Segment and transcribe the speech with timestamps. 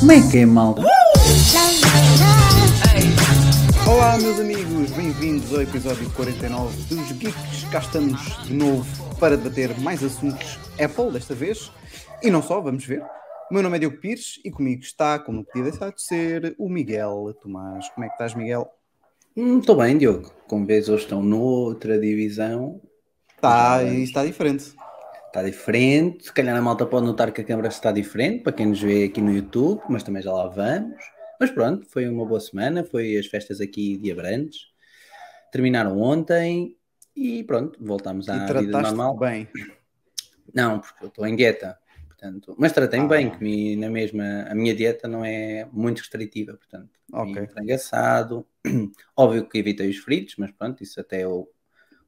[0.00, 0.82] Como é que é, malta?
[0.82, 0.90] Love.
[3.86, 7.64] Olá, meus amigos, bem-vindos ao episódio 49 dos Geeks.
[7.72, 8.84] Cá estamos de novo
[9.18, 11.72] para debater mais assuntos Apple, desta vez.
[12.22, 13.02] E não só, vamos ver.
[13.50, 16.54] O meu nome é Diogo Pires e comigo está, como não podia deixar de ser,
[16.58, 17.88] o Miguel Tomás.
[17.90, 18.70] Como é que estás, Miguel?
[19.36, 20.32] Estou bem, Diogo.
[20.48, 22.80] Como vês, hoje estão noutra divisão.
[23.36, 24.74] Está, e está diferente.
[25.26, 26.24] Está diferente.
[26.24, 29.04] Se calhar a malta pode notar que a câmera está diferente para quem nos vê
[29.04, 31.04] aqui no YouTube, mas também já lá vamos.
[31.38, 32.82] Mas pronto, foi uma boa semana.
[32.82, 34.68] Foi as festas aqui de Abrantes.
[35.52, 36.76] Terminaram ontem
[37.14, 39.16] e pronto, voltamos à vida normal.
[39.18, 39.48] bem.
[40.54, 41.78] Não, porque eu estou em dieta.
[42.24, 43.08] Portanto, mas tratei-me Ah.
[43.08, 44.44] bem, comi na mesma.
[44.48, 47.46] A minha dieta não é muito restritiva, portanto, comi Ok.
[47.48, 48.46] frango assado.
[49.16, 51.46] Óbvio que evitei os fritos, mas pronto, isso até é o,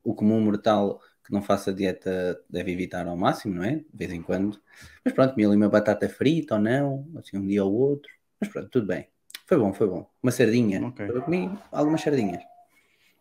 [0.03, 3.77] o comum mortal que não faça dieta deve evitar ao máximo, não é?
[3.77, 4.59] De vez em quando.
[5.05, 8.11] Mas pronto, comi ali uma batata frita ou não, assim um dia ou outro.
[8.41, 9.09] Mas pronto, tudo bem.
[9.47, 10.09] Foi bom, foi bom.
[10.23, 10.83] Uma sardinha.
[10.87, 11.07] Ok.
[11.09, 12.43] Eu comi algumas sardinhas.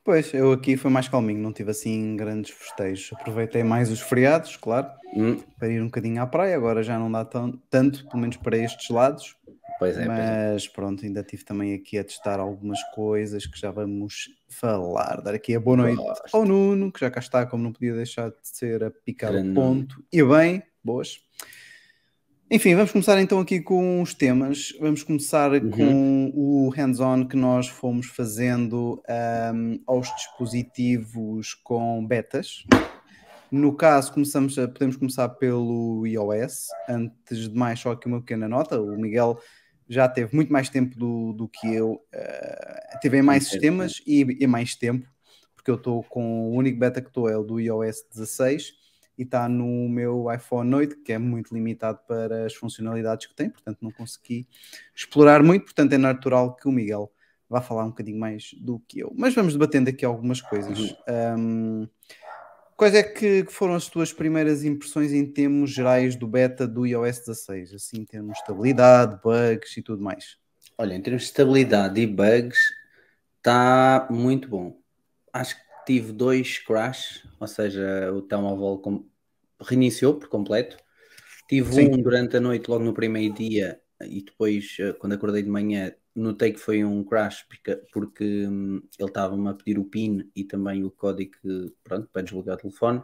[0.05, 3.11] Pois, eu aqui foi mais calminho, não tive assim grandes festejos.
[3.13, 6.55] Aproveitei mais os feriados, claro, Hum, para ir um bocadinho à praia.
[6.55, 9.35] Agora já não dá tão, tanto, pelo menos para estes lados.
[9.79, 10.51] pois é, pois é.
[10.53, 15.21] Mas pronto, ainda tive também aqui a testar algumas coisas que já vamos falar.
[15.21, 16.35] Dar aqui a boa noite Gosto.
[16.35, 19.53] ao Nuno, que já cá está, como não podia deixar de ser a picar o
[19.55, 20.03] ponto.
[20.13, 21.19] E bem, boas.
[22.49, 24.69] Enfim, vamos começar então aqui com os temas.
[24.79, 25.71] Vamos começar Uhum.
[25.71, 32.63] com o hands-on que nós fomos fazendo ahm, aos dispositivos com betas.
[33.51, 36.67] No caso, começamos a- podemos começar pelo iOS.
[36.87, 38.79] Antes de mais, só aqui uma pequena nota.
[38.79, 39.39] O Miguel
[39.89, 41.99] já teve muito mais tempo do, do que eu.
[42.13, 45.07] eh, teve em mais sistemas e, e mais tempo,
[45.55, 48.71] porque eu estou com o único beta que estou é o do iOS 16
[49.17, 53.49] e está no meu iPhone 8, que é muito limitado para as funcionalidades que tem,
[53.49, 54.47] portanto não consegui
[54.93, 57.11] explorar muito, portanto é natural que o Miguel
[57.49, 59.13] vá falar um bocadinho mais do que eu.
[59.15, 60.95] Mas vamos debatendo aqui algumas coisas.
[61.07, 61.87] Ahm,
[62.75, 67.19] quais é que foram as tuas primeiras impressões em termos gerais do beta do iOS
[67.19, 67.73] 16?
[67.73, 70.37] Assim, em termos de estabilidade, bugs e tudo mais.
[70.77, 72.57] Olha, em termos de estabilidade e bugs,
[73.37, 74.77] está muito bom.
[75.31, 78.81] Acho que tive dois crash, ou seja, o telemóvel
[79.61, 80.77] reiniciou por completo.
[81.47, 81.93] Tive Sim.
[81.93, 85.93] um durante a noite, logo no primeiro dia, e depois, eh, quando acordei de manhã,
[86.15, 87.45] notei que foi um crash
[87.91, 91.33] porque, hum, ele estava-me a pedir o PIN e também o código
[91.83, 93.03] pronto, para desligar o telefone.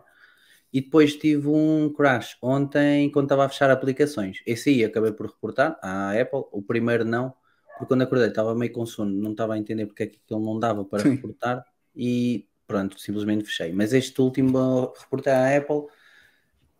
[0.74, 4.38] E depois tive um crash ontem quando estava a fechar aplicações.
[4.46, 7.34] Esse aí acabei por reportar à Apple, o primeiro não,
[7.78, 10.44] porque quando acordei estava meio com sono, não estava a entender porque é que aquilo
[10.46, 11.16] não dava para Sim.
[11.16, 13.74] reportar e pronto, simplesmente fechei.
[13.74, 15.88] Mas este último eu reportei à Apple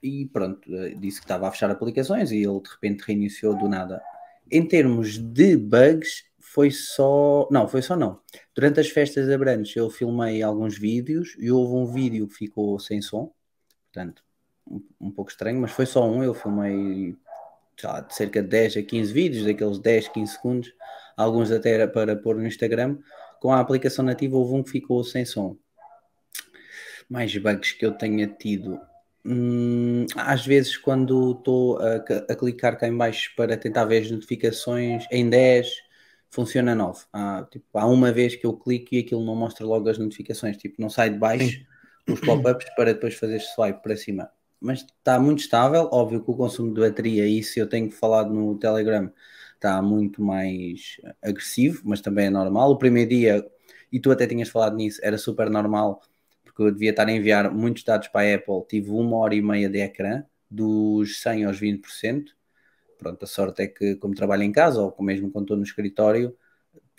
[0.02, 3.68] e pronto, eh, disse que estava a fechar aplicações e ele de repente reiniciou do
[3.70, 4.02] nada.
[4.50, 7.48] Em termos de bugs, foi só.
[7.52, 8.20] Não, foi só não.
[8.54, 12.78] Durante as festas de Abrantes eu filmei alguns vídeos e houve um vídeo que ficou
[12.80, 13.32] sem som,
[13.86, 14.24] portanto,
[14.68, 16.24] um, um pouco estranho, mas foi só um.
[16.24, 17.16] Eu filmei
[17.84, 20.74] lá, de cerca de 10 a 15 vídeos, daqueles 10, 15 segundos,
[21.16, 22.98] alguns até era para pôr no Instagram.
[23.40, 25.58] Com a aplicação nativa houve um que ficou sem som.
[27.10, 28.80] Mais bugs que eu tenha tido.
[29.24, 31.98] Hum, às vezes, quando estou a,
[32.30, 35.70] a clicar cá em baixo para tentar ver as notificações em 10,
[36.30, 37.06] funciona 9.
[37.14, 40.58] Há, tipo, há uma vez que eu clico e aquilo não mostra logo as notificações,
[40.58, 41.60] tipo, não sai de baixo
[42.08, 44.32] os pop-ups para depois fazer swipe para cima.
[44.60, 48.58] Mas está muito estável, óbvio que o consumo de bateria, isso eu tenho falado no
[48.60, 49.12] Telegram,
[49.56, 52.72] está muito mais agressivo, mas também é normal.
[52.72, 53.46] O primeiro dia,
[53.92, 56.02] e tu até tinhas falado nisso, era super normal,
[56.62, 59.42] porque eu devia estar a enviar muitos dados para a Apple, tive uma hora e
[59.42, 62.26] meia de ecrã, dos 100 aos 20%.
[62.98, 66.36] Pronto, a sorte é que, como trabalho em casa, ou mesmo quando estou no escritório,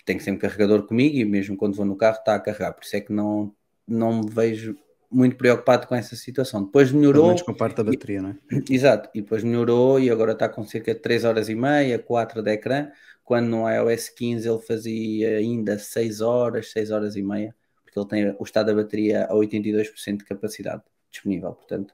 [0.05, 2.95] tenho sempre carregador comigo e mesmo quando vou no carro está a carregar, por isso
[2.97, 3.55] é que não,
[3.87, 4.75] não me vejo
[5.09, 6.65] muito preocupado com essa situação.
[6.65, 8.35] Depois Pelo melhorou, menos com a parte da bateria, não é?
[8.69, 12.41] Exato, e depois melhorou e agora está com cerca de 3 horas e meia, 4
[12.41, 12.89] de ecrã,
[13.23, 17.55] quando no iOS 15 ele fazia ainda 6 horas, 6 horas e meia,
[17.93, 20.81] porque ele tem o estado da bateria a 82% de capacidade
[21.11, 21.53] disponível.
[21.53, 21.93] Portanto,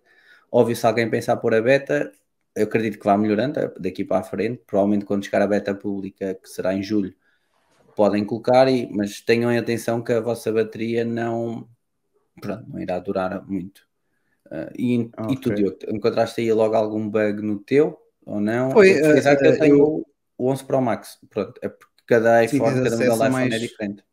[0.51, 2.11] óbvio, se alguém pensar por a beta,
[2.55, 6.35] eu acredito que vai melhorando daqui para a frente, provavelmente quando chegar a beta pública,
[6.35, 7.13] que será em julho,
[7.95, 11.67] podem colocar, e, mas tenham atenção que a vossa bateria não,
[12.41, 13.87] pronto, não irá durar muito.
[14.45, 15.53] Uh, e, e tu.
[15.53, 18.71] Diogo, encontraste aí logo algum bug no teu ou não?
[18.71, 20.05] Foi, Eu, uh, eu tenho eu-
[20.37, 24.03] o 11 Pro Max, pronto, é porque cada iPhone, cada modelo iPhone é mais- diferente.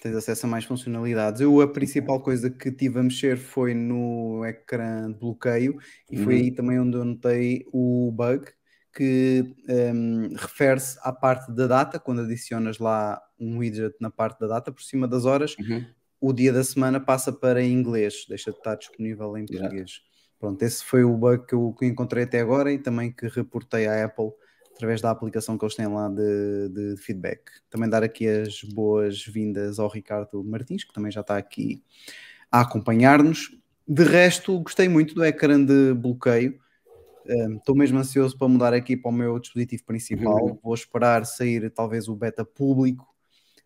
[0.00, 1.40] Tens acesso a mais funcionalidades.
[1.40, 5.76] Eu a principal coisa que tive a mexer foi no ecrã de bloqueio
[6.10, 6.40] e foi Uhum.
[6.40, 8.46] aí também onde eu notei o bug
[8.94, 14.46] que hum, refere-se à parte da data, quando adicionas lá um widget na parte da
[14.46, 15.94] data por cima das horas, Uhum.
[16.20, 19.76] o dia da semana passa para inglês, deixa de estar disponível em Exato.
[19.76, 20.00] português.
[20.38, 23.86] Pronto, esse foi o bug que eu que encontrei até agora e também que reportei
[23.86, 24.30] à Apple
[24.74, 27.42] através da aplicação que eles têm lá de, de feedback.
[27.70, 31.82] Também dar aqui as boas-vindas ao Ricardo Martins, que também já está aqui
[32.50, 33.56] a acompanhar-nos.
[33.86, 36.58] De resto, gostei muito do ecrã de bloqueio.
[37.26, 40.44] Um, Estou mesmo ansioso para mudar aqui para o meu dispositivo principal.
[40.44, 40.58] Uhum.
[40.62, 43.06] Vou esperar sair talvez o beta público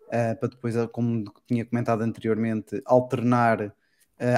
[0.09, 3.75] uh, para depois, como tinha comentado anteriormente, alternar, uh,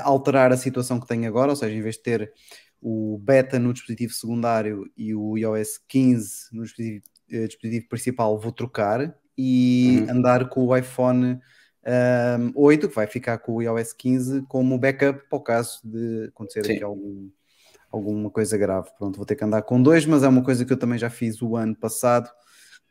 [0.05, 2.33] alterar a situação que tenho agora, ou seja, em vez de ter
[2.81, 8.53] o beta no dispositivo secundário e o iOS 15 no dispositivo, uh, dispositivo principal, vou
[8.53, 10.17] trocar e Uhum.
[10.17, 11.39] andar com o iPhone
[11.87, 16.27] um, 8, que vai ficar com o iOS 15 como backup para o caso de
[16.29, 16.75] acontecer Sim.
[16.75, 17.31] aqui algum,
[17.91, 18.89] alguma coisa grave.
[18.99, 21.09] Pronto, vou ter que andar com dois, mas é uma coisa que eu também já
[21.11, 22.29] fiz o ano passado.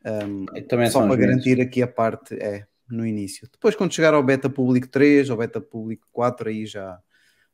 [0.06, 1.25] um, E Também só para meses.
[1.25, 3.47] garantir aqui a parte é no início.
[3.51, 7.00] Depois, quando chegar ao beta público 3 ou beta público 4, aí já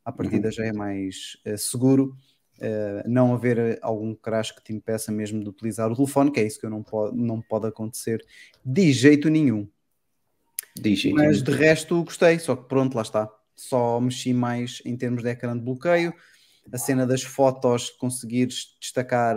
[0.05, 0.51] a partida Uhum.
[0.51, 2.15] já é mais eh, seguro.
[2.61, 6.39] eh, não haver eh, algum crash que te impeça mesmo de utilizar o telefone, que
[6.39, 8.25] é isso que eu não pode, não pode acontecer
[8.63, 9.67] de jeito nenhum.
[10.79, 11.43] Diz, diz, Mas diz.
[11.43, 13.29] de resto gostei, só que pronto, lá está.
[13.57, 16.13] Só mexi mais em termos de ecrã de bloqueio.
[16.71, 19.35] A cena das fotos, conseguires destacar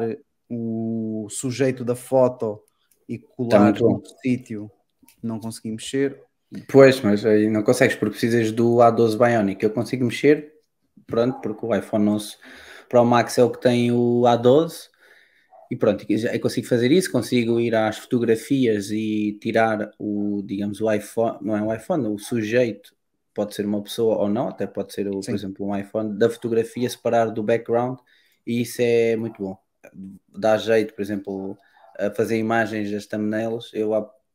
[0.48, 2.62] o sujeito da foto
[3.08, 4.70] e colar Tá no sítio,
[5.22, 6.22] não consegui mexer.
[6.68, 9.62] Pois, mas aí não consegues porque precisas do A12 Bionic.
[9.62, 10.52] Eu consigo mexer,
[11.08, 12.36] pronto, porque o iPhone 11
[12.88, 14.88] Pro Max é o que tem o A12
[15.70, 20.90] e pronto, eu consigo fazer isso, consigo ir às fotografias e tirar o, digamos, o
[20.90, 22.94] iPhone, não é um iPhone, o sujeito
[23.34, 25.32] pode ser uma pessoa ou não, até pode ser, o, Sim.
[25.32, 27.98] por exemplo, um iPhone, da fotografia separar do background
[28.46, 29.58] e isso é muito bom.
[30.28, 31.58] Dá jeito, por exemplo,
[31.98, 33.92] a fazer imagens das thumbnails, eu,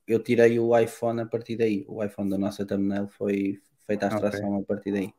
[0.08, 1.84] eu tirei o iPhone a partir daí.
[1.88, 5.14] O iPhone da nossa thumbnail foi feita a extração a partir daí.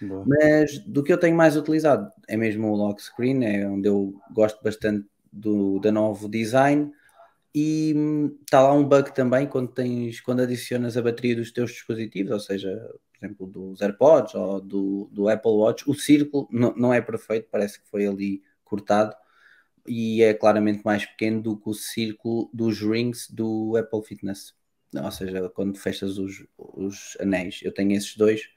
[0.00, 0.24] Boa.
[0.26, 4.14] Mas do que eu tenho mais utilizado é mesmo o lock screen, é onde eu
[4.32, 6.92] gosto bastante do, da novo design.
[7.54, 7.94] E
[8.42, 12.40] está lá um bug também quando tens quando adicionas a bateria dos teus dispositivos, ou
[12.40, 12.70] seja,
[13.12, 17.48] por exemplo, dos AirPods ou do, do Apple Watch, o círculo não, não é perfeito,
[17.50, 19.16] parece que foi ali cortado
[19.86, 24.54] e é claramente mais pequeno do que o círculo dos rings do Apple Fitness.
[24.94, 28.48] Ou seja, quando fechas os, os anéis, eu tenho esses dois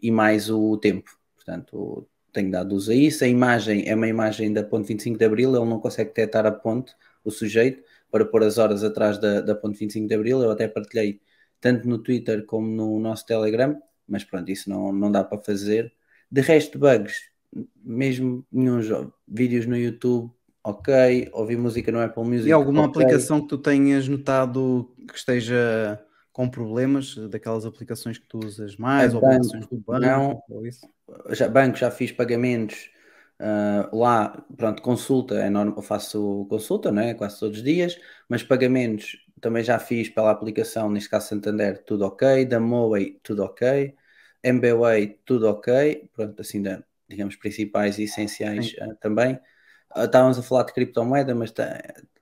[0.00, 1.10] e mais o tempo.
[1.36, 3.24] Portanto, tenho dado uso a isso.
[3.24, 6.52] A imagem é uma imagem da ponte 25 de Abril, ele não consegue detectar a
[6.52, 10.42] ponte, o sujeito, para pôr as horas atrás da, da ponte 25 de Abril.
[10.42, 11.20] Eu até partilhei
[11.60, 15.92] tanto no Twitter como no nosso Telegram, mas pronto, isso não, não dá para fazer.
[16.30, 17.16] De resto, bugs,
[17.82, 19.12] mesmo nenhum jogo.
[19.26, 20.30] Vídeos no YouTube,
[20.62, 21.28] ok.
[21.32, 22.48] Ouvir música no Apple Music.
[22.48, 23.02] E alguma ok.
[23.02, 26.00] aplicação que tu tenhas notado que esteja
[26.38, 30.40] com problemas, daquelas aplicações que tu usas mais, É ou banco, aplicações do banco, não.
[30.48, 30.88] ou isso?
[31.30, 32.90] já, banco, já fiz pagamentos
[33.38, 37.14] ah, lá, pronto, consulta, é normal, eu faço consulta, não é?
[37.14, 37.98] Quase todos os dias,
[38.28, 43.44] mas pagamentos também já fiz pela aplicação, neste caso Santander, tudo ok, da Moe, tudo
[43.44, 43.94] ok,
[44.42, 49.38] MBWay, tudo ok, pronto, assim, da- digamos, principais e essenciais ah, também.
[49.90, 51.52] Ah, estávamos a falar de criptomoeda, mas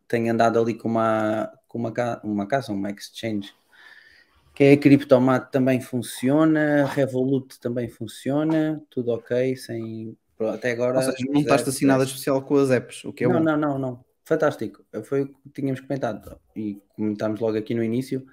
[0.08, 1.92] tenho andado ali com uma, com uma,
[2.24, 3.52] uma casa, uma exchange,
[4.56, 10.96] que é a Criptomat também funciona, Revolut também funciona, tudo ok, sem até agora.
[10.96, 12.12] Ou seja, não estás assinado stress.
[12.12, 13.44] especial com as apps, o que é não, bom.
[13.44, 14.04] não, não, não.
[14.24, 14.82] Fantástico.
[15.04, 18.24] Foi o que tínhamos comentado e comentámos logo aqui no início.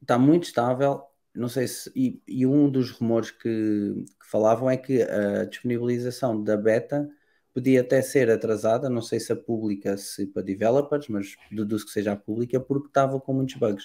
[0.00, 1.02] Está muito estável.
[1.34, 1.92] Não sei se.
[1.94, 7.06] E, e um dos rumores que, que falavam é que a disponibilização da beta
[7.52, 8.88] podia até ser atrasada.
[8.88, 12.88] Não sei se a pública, se para developers, mas deduzo que seja a pública, porque
[12.88, 13.84] estava com muitos bugs.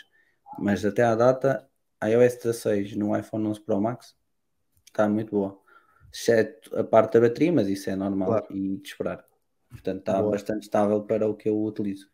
[0.58, 1.68] Mas até à data,
[2.10, 4.16] iOS 16 no iPhone 11 Pro Max
[4.88, 5.60] está muito boa.
[6.14, 8.46] Exceto a parte da bateria, mas isso é normal Claro.
[8.52, 9.26] e de esperar.
[9.70, 10.32] Portanto, está Boa.
[10.32, 12.08] bastante estável para o que eu utilizo.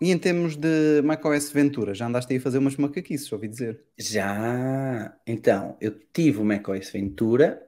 [0.00, 3.84] E em termos de macOS Ventura, já andaste aí a fazer umas macaquices, ouvi dizer.
[3.98, 7.62] Já, então, eu tive o macOS Ventura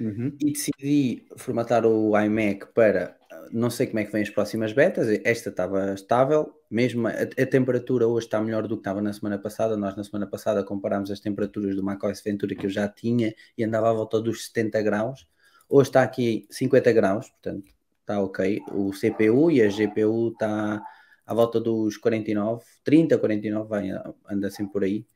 [0.00, 0.34] Uhum.
[0.40, 3.17] e decidi formatar o iMac para,
[3.52, 7.46] não sei como é que vem as próximas betas, esta estava estável, mesmo a, a
[7.46, 11.10] temperatura hoje está melhor do que estava na semana passada, nós na semana passada comparámos
[11.10, 14.82] as temperaturas do macOS Ventura que eu já tinha e andava à volta dos 70
[14.82, 15.26] graus,
[15.68, 20.82] hoje está aqui 50 graus, portanto está ok, o CPU e a GPU está
[21.26, 23.90] à volta dos 49, 30, 49, vai,
[24.30, 25.06] anda sempre por aí.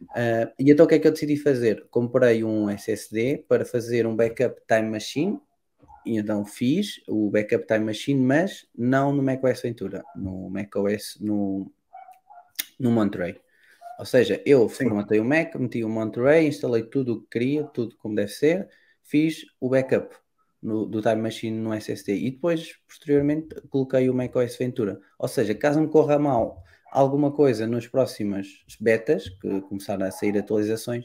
[0.00, 1.86] Uh, e então o que é que eu decidi fazer?
[1.90, 5.38] Comprei um SSD para fazer um backup Time Machine
[6.06, 11.70] então fiz o backup Time Machine, mas não no macOS Ventura, no macOS no,
[12.78, 13.40] no Monterey.
[13.98, 14.84] Ou seja, eu Sim.
[14.84, 18.68] formatei o Mac, meti o Monterey, instalei tudo o que queria, tudo como deve ser,
[19.02, 20.16] fiz o backup
[20.62, 25.00] no, do Time Machine no SSD e depois, posteriormente, coloquei o macOS Ventura.
[25.18, 30.36] Ou seja, caso me corra mal alguma coisa nas próximas betas, que começaram a sair
[30.36, 31.04] atualizações,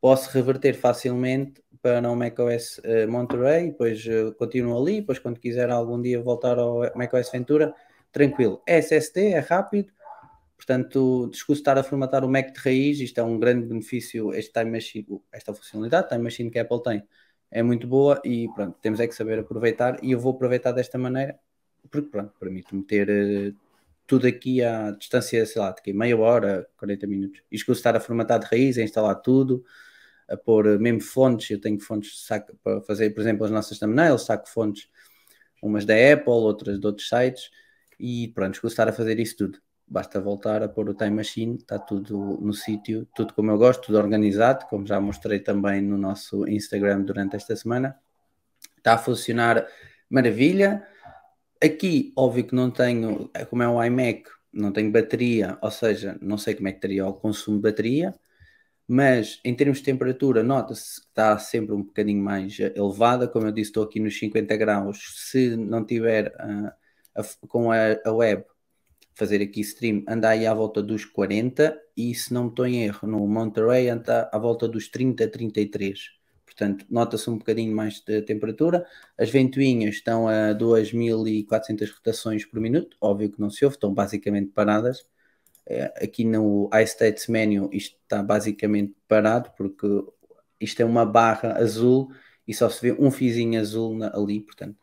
[0.00, 5.70] posso reverter facilmente para o macOS uh, Monterey, depois uh, continuo ali, depois quando quiser
[5.70, 7.74] algum dia voltar ao macOS Ventura,
[8.12, 8.62] tranquilo.
[8.66, 9.92] É SSD, é rápido,
[10.56, 14.52] portanto, discusso estar a formatar o Mac de raiz, isto é um grande benefício, este
[14.52, 17.02] Time Machine, esta funcionalidade, Time Machine que a Apple tem,
[17.50, 20.98] é muito boa e pronto, temos é que saber aproveitar e eu vou aproveitar desta
[20.98, 21.38] maneira,
[21.90, 23.56] porque pronto, permite-me ter uh,
[24.10, 27.42] tudo aqui à distância, sei lá, de meia hora, 40 minutos.
[27.50, 29.64] E escuso estar a formatar de raiz, a instalar tudo,
[30.30, 34.24] a pôr mesmo fontes, eu tenho fontes saco, para fazer, por exemplo, as nossas thumbnails,
[34.24, 34.88] saco fontes,
[35.62, 37.50] umas da Apple, outras de outros sites,
[37.98, 39.58] e pronto, estar a fazer isso tudo.
[39.86, 43.86] Basta voltar a pôr o Time Machine, está tudo no sítio, tudo como eu gosto,
[43.86, 47.98] tudo organizado, como já mostrei também no nosso Instagram durante esta semana.
[48.76, 49.66] Está a funcionar
[50.08, 50.86] maravilha.
[51.62, 56.38] Aqui, óbvio que não tenho, como é um iMac, não tenho bateria, ou seja, não
[56.38, 58.14] sei como é que teria o consumo de bateria,
[58.92, 63.28] mas em termos de temperatura, nota-se que está sempre um bocadinho mais elevada.
[63.28, 64.98] Como eu disse, estou aqui nos 50 graus.
[65.28, 66.72] Se não tiver uh,
[67.14, 68.44] a, com a, a, web,
[69.14, 71.80] fazer aqui stream, anda aí à volta dos 40.
[71.96, 76.10] E se não me estou em erro, no Monterey anda à volta dos 30, 33.
[76.44, 78.84] Portanto, nota-se um bocadinho mais de temperatura.
[79.16, 82.96] As ventoinhas estão a 2.400 rotações por minuto.
[83.00, 85.06] Óbvio que não se ouve, estão basicamente paradas
[85.96, 89.86] aqui no iStates menu isto está basicamente parado porque
[90.60, 92.12] isto é uma barra azul
[92.46, 94.76] e só se vê um fizinho azul na, ali, portanto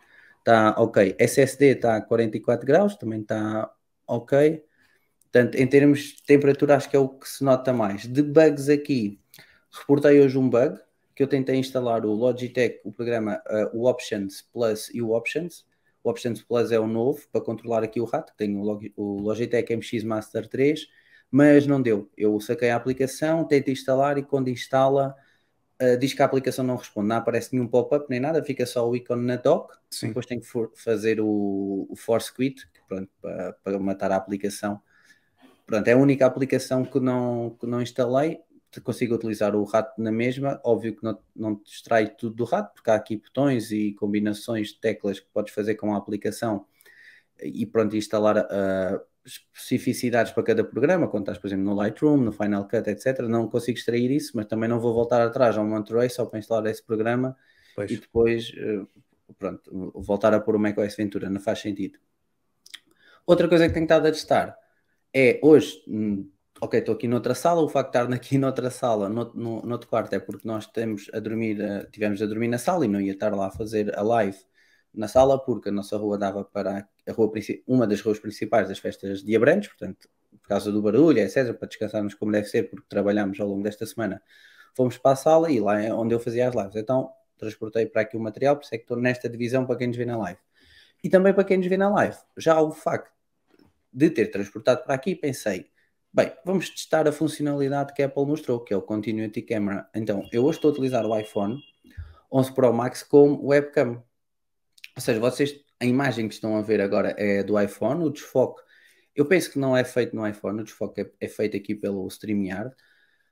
[0.47, 1.15] está ok.
[1.19, 3.69] SSD está a 44 graus, também está
[4.07, 4.63] ok.
[5.23, 8.07] Portanto, em termos de temperatura, acho que é o que se nota mais.
[8.07, 9.19] De bugs aqui,
[9.69, 10.79] reportei hoje um bug
[11.13, 15.65] que eu tentei instalar o Logitech, o programa, uh, o Options Plus e o Options
[16.07, 18.61] o Options Plus é o novo para controlar aqui o rato, tenho
[18.95, 20.87] o Logitech MX Master 3,
[21.29, 22.09] mas não deu.
[22.17, 25.13] Eu saquei a aplicação, tentei instalar e quando instala
[25.81, 28.89] uh, diz que a aplicação não responde, não aparece nenhum pop-up nem nada, fica só
[28.89, 30.07] o ícone na dock, Sim.
[30.07, 34.81] depois tenho que fazer o, o force quit pronto, para, para matar a aplicação.
[35.65, 38.39] Pronto, é a única aplicação que não, que não instalei
[38.81, 40.59] consigo utilizar o rato na mesma.
[40.63, 44.69] Óbvio que não, não te extrai tudo do rato, porque há aqui botões e combinações
[44.69, 46.65] de teclas que podes fazer com a aplicação
[47.41, 52.31] e pronto, instalar uh, especificidades para cada programa, quando estás, por exemplo, no Lightroom, no
[52.31, 53.19] Final Cut, etc.
[53.21, 56.65] Não consigo extrair isso, mas também não vou voltar atrás ao Monterey só para instalar
[56.67, 57.35] esse programa
[57.75, 57.91] pois.
[57.91, 58.87] e depois, uh,
[59.37, 61.99] pronto, voltar a pôr o macOS Ventura, não faz sentido.
[63.25, 64.57] Outra coisa que tenho estado a testar
[65.13, 66.29] é hoje hum,
[66.61, 69.71] ok, estou aqui noutra sala, o facto de estar aqui noutra sala, no, no, no
[69.71, 72.87] outro quarto, é porque nós temos a dormir, uh, tivemos a dormir na sala e
[72.87, 74.37] não ia estar lá a fazer a live
[74.93, 77.31] na sala, porque a nossa rua dava para a rua,
[77.67, 80.09] uma das ruas principais das festas de Abrantes, portanto,
[80.41, 83.85] por causa do barulho, etc., para descansarmos como deve ser, porque trabalhamos ao longo desta
[83.85, 84.21] semana,
[84.75, 86.75] fomos para a sala e lá é onde eu fazia as lives.
[86.75, 89.87] Então, transportei para aqui o material, por isso é que estou nesta divisão para quem
[89.87, 90.39] nos vê na live.
[91.03, 92.17] E também para quem nos vê na live.
[92.37, 93.11] Já o facto
[93.93, 95.69] de ter transportado para aqui, pensei,
[96.17, 99.87] Bem, vamos testar a funcionalidade que a Apple mostrou, que é o Continuity Camera.
[99.93, 101.61] Então, eu hoje estou a utilizar o iPhone
[102.33, 104.03] 11 Pro Max como webcam.
[104.95, 108.63] Ou seja, vocês, a imagem que estão a ver agora é do iPhone, o desfoque,
[109.15, 112.07] eu penso que não é feito no iPhone, o desfoque é, é feito aqui pelo
[112.07, 112.75] StreamYard,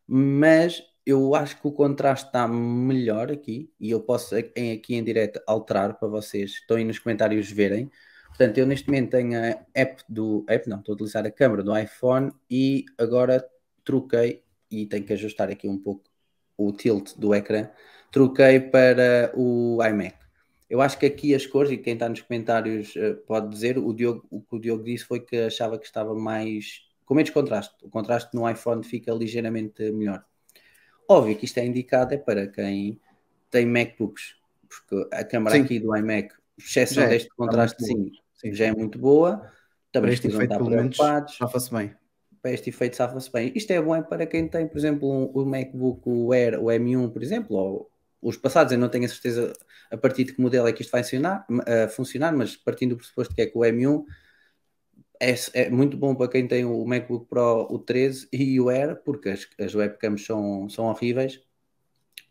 [0.06, 5.42] mas eu acho que o contraste está melhor aqui e eu posso aqui em direto
[5.48, 7.90] alterar para vocês, estão aí nos comentários verem.
[8.38, 10.46] Portanto, eu neste momento tenho a app do.
[10.50, 13.48] App não, estou a utilizar a câmera do iPhone e agora
[13.84, 16.04] troquei e tenho que ajustar aqui um pouco
[16.58, 17.70] o tilt do ecrã.
[18.12, 20.18] Troquei para o iMac.
[20.70, 23.94] Eu acho que aqui as cores, e quem está nos comentários uh, pode dizer, o,
[23.94, 26.82] Diogo, o que o Diogo disse foi que achava que estava mais.
[27.06, 27.74] com menos contraste.
[27.86, 30.26] O contraste no iPhone fica ligeiramente melhor.
[31.08, 33.00] Óbvio que isto é indicado é para quem
[33.50, 34.36] tem MacBooks,
[34.68, 38.12] porque a câmera aqui do iMac, exceção deste contraste, sim,
[38.50, 38.54] Sim.
[38.54, 39.52] já é muito boa.
[39.92, 41.38] Também este efeito, estar preocupados.
[41.38, 41.96] Safa-se bem.
[42.42, 43.52] Para este efeito, safa-se bem.
[43.56, 47.12] Isto é bom para quem tem, por exemplo, um, o MacBook o Air, o M1,
[47.12, 49.54] por exemplo, ou os passados, eu não tenho a certeza
[49.92, 52.98] a partir de que modelo é que isto vai funcionar, uh, funcionar mas partindo do
[52.98, 54.04] pressuposto que é que o M1
[55.22, 59.02] é, é muito bom para quem tem o MacBook Pro, o 13 e o Air,
[59.04, 61.40] porque as, as webcams são, são horríveis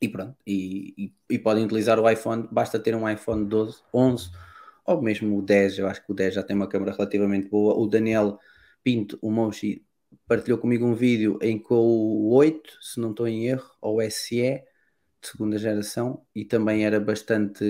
[0.00, 4.30] e pronto, e, e, e, podem utilizar o iPhone, basta ter um iPhone 12, 11
[4.86, 7.74] ou mesmo o 10, eu acho que o 10 já tem uma câmera relativamente boa.
[7.74, 8.38] O Daniel
[8.82, 9.84] Pinto, o Moshi,
[10.26, 14.62] partilhou comigo um vídeo em que o 8, se não estou em erro, ou SE,
[15.22, 17.64] de segunda geração, e também era bastante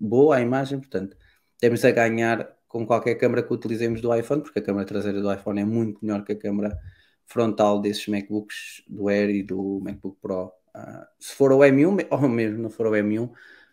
[0.00, 1.16] boa a imagem, portanto,
[1.58, 5.32] temos a ganhar com qualquer câmera que utilizemos do iPhone, porque a câmera traseira do
[5.32, 6.78] iPhone é muito melhor que a câmera
[7.26, 10.52] frontal desses MacBooks do Air e do MacBook Pro.
[10.74, 13.30] Uh, se for o M1, ou mesmo não for o M1,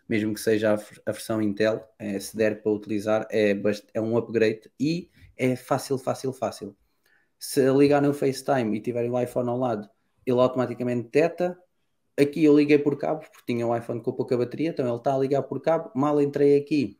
[0.08, 3.54] mesmo que seja a, versão Intel, é, se der para utilizar, é,
[3.92, 6.76] é um upgrade e é fácil, fácil, fácil.
[7.38, 9.88] Se ligar no FaceTime e tiver o iPhone ao lado,
[10.26, 11.58] ele automaticamente detecta.
[12.18, 15.14] Aqui eu liguei por cabo, porque tinha o iPhone com pouca bateria, então ele está
[15.14, 15.90] a ligar por cabo.
[15.94, 16.98] Mal entrei aqui,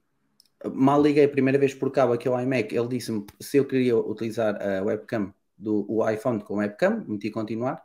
[0.73, 3.97] mal liguei a primeira vez por cabo aqui ao iMac, ele disse-me se eu queria
[3.97, 7.83] utilizar a webcam do o iPhone com webcam, meti continuar,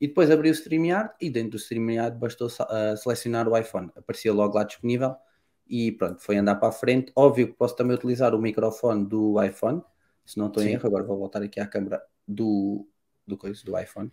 [0.00, 4.32] e depois abri o StreamYard e dentro do StreamYard bastou uh, selecionar o iPhone, aparecia
[4.32, 5.16] logo lá disponível
[5.66, 7.12] e pronto, foi andar para a frente.
[7.16, 9.82] Óbvio que posso também utilizar o microfone do iPhone,
[10.24, 12.86] se não estou em erro, agora vou voltar aqui à câmera do,
[13.26, 14.10] do, coisa, do iPhone.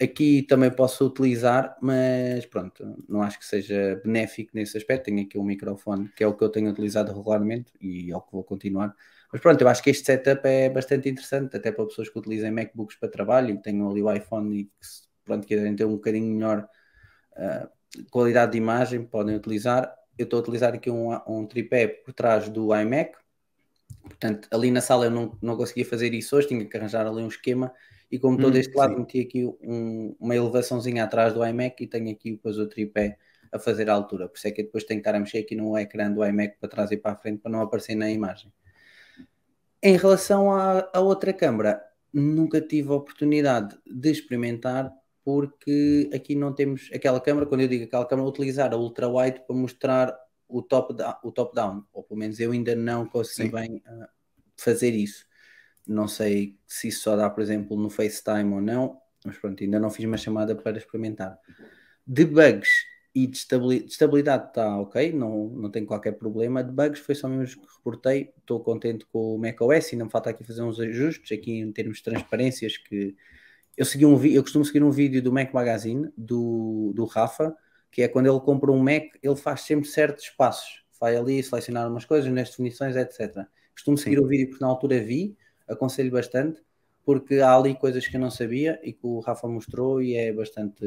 [0.00, 5.04] Aqui também posso utilizar, mas pronto, não acho que seja benéfico nesse aspecto.
[5.04, 8.20] Tenho aqui um microfone que é o que eu tenho utilizado regularmente e é o
[8.20, 8.94] que vou continuar.
[9.32, 12.50] Mas pronto, eu acho que este setup é bastante interessante, até para pessoas que utilizem
[12.50, 14.70] MacBooks para trabalho e tenham ali o iPhone e que
[15.24, 16.68] pronto, querem ter um bocadinho melhor
[17.38, 17.68] uh,
[18.10, 19.94] qualidade de imagem, podem utilizar.
[20.18, 23.16] Eu estou a utilizar aqui um, um tripé por trás do iMac,
[24.02, 27.22] portanto, ali na sala eu não, não conseguia fazer isso hoje, tinha que arranjar ali
[27.22, 27.72] um esquema
[28.10, 29.00] e como estou hum, deste lado, sim.
[29.00, 33.16] meti aqui um, uma elevaçãozinha atrás do iMac e tenho aqui depois o tripé
[33.50, 34.28] a fazer a altura.
[34.28, 36.58] Por isso é que depois tenho que estar a mexer aqui no ecrã do iMac
[36.60, 38.52] para trás e para a frente para não aparecer na imagem.
[39.82, 44.92] Em relação à, à outra câmara, nunca tive a oportunidade de experimentar
[45.24, 49.40] porque aqui não temos aquela câmara, quando eu digo aquela câmara, utilizar a ultra wide
[49.46, 50.16] para mostrar
[50.48, 53.54] o top, o top down, ou pelo menos eu ainda não consegui Sim.
[53.54, 54.06] bem uh,
[54.56, 55.24] fazer isso.
[55.86, 59.80] Não sei se isso só dá, por exemplo, no FaceTime ou não, mas pronto, ainda
[59.80, 61.38] não fiz uma chamada para experimentar.
[62.06, 62.68] De bugs
[63.14, 66.64] e de estabilidade está ok, não, não tenho qualquer problema.
[66.64, 68.32] De bugs foi só mesmo que reportei.
[68.38, 71.98] Estou contente com o macOS, ainda me falta aqui fazer uns ajustes aqui em termos
[71.98, 73.14] de transparências que
[73.76, 77.54] eu segui um eu costumo seguir um vídeo do Mac Magazine do, do Rafa,
[77.90, 80.82] que é quando ele compra um Mac, ele faz sempre certos passos.
[81.00, 83.46] Vai ali selecionar umas coisas nas definições, etc.
[83.74, 84.24] Costumo seguir Sim.
[84.24, 85.36] o vídeo porque na altura vi
[85.68, 86.62] aconselho bastante,
[87.04, 90.32] porque há ali coisas que eu não sabia e que o Rafa mostrou e é
[90.32, 90.84] bastante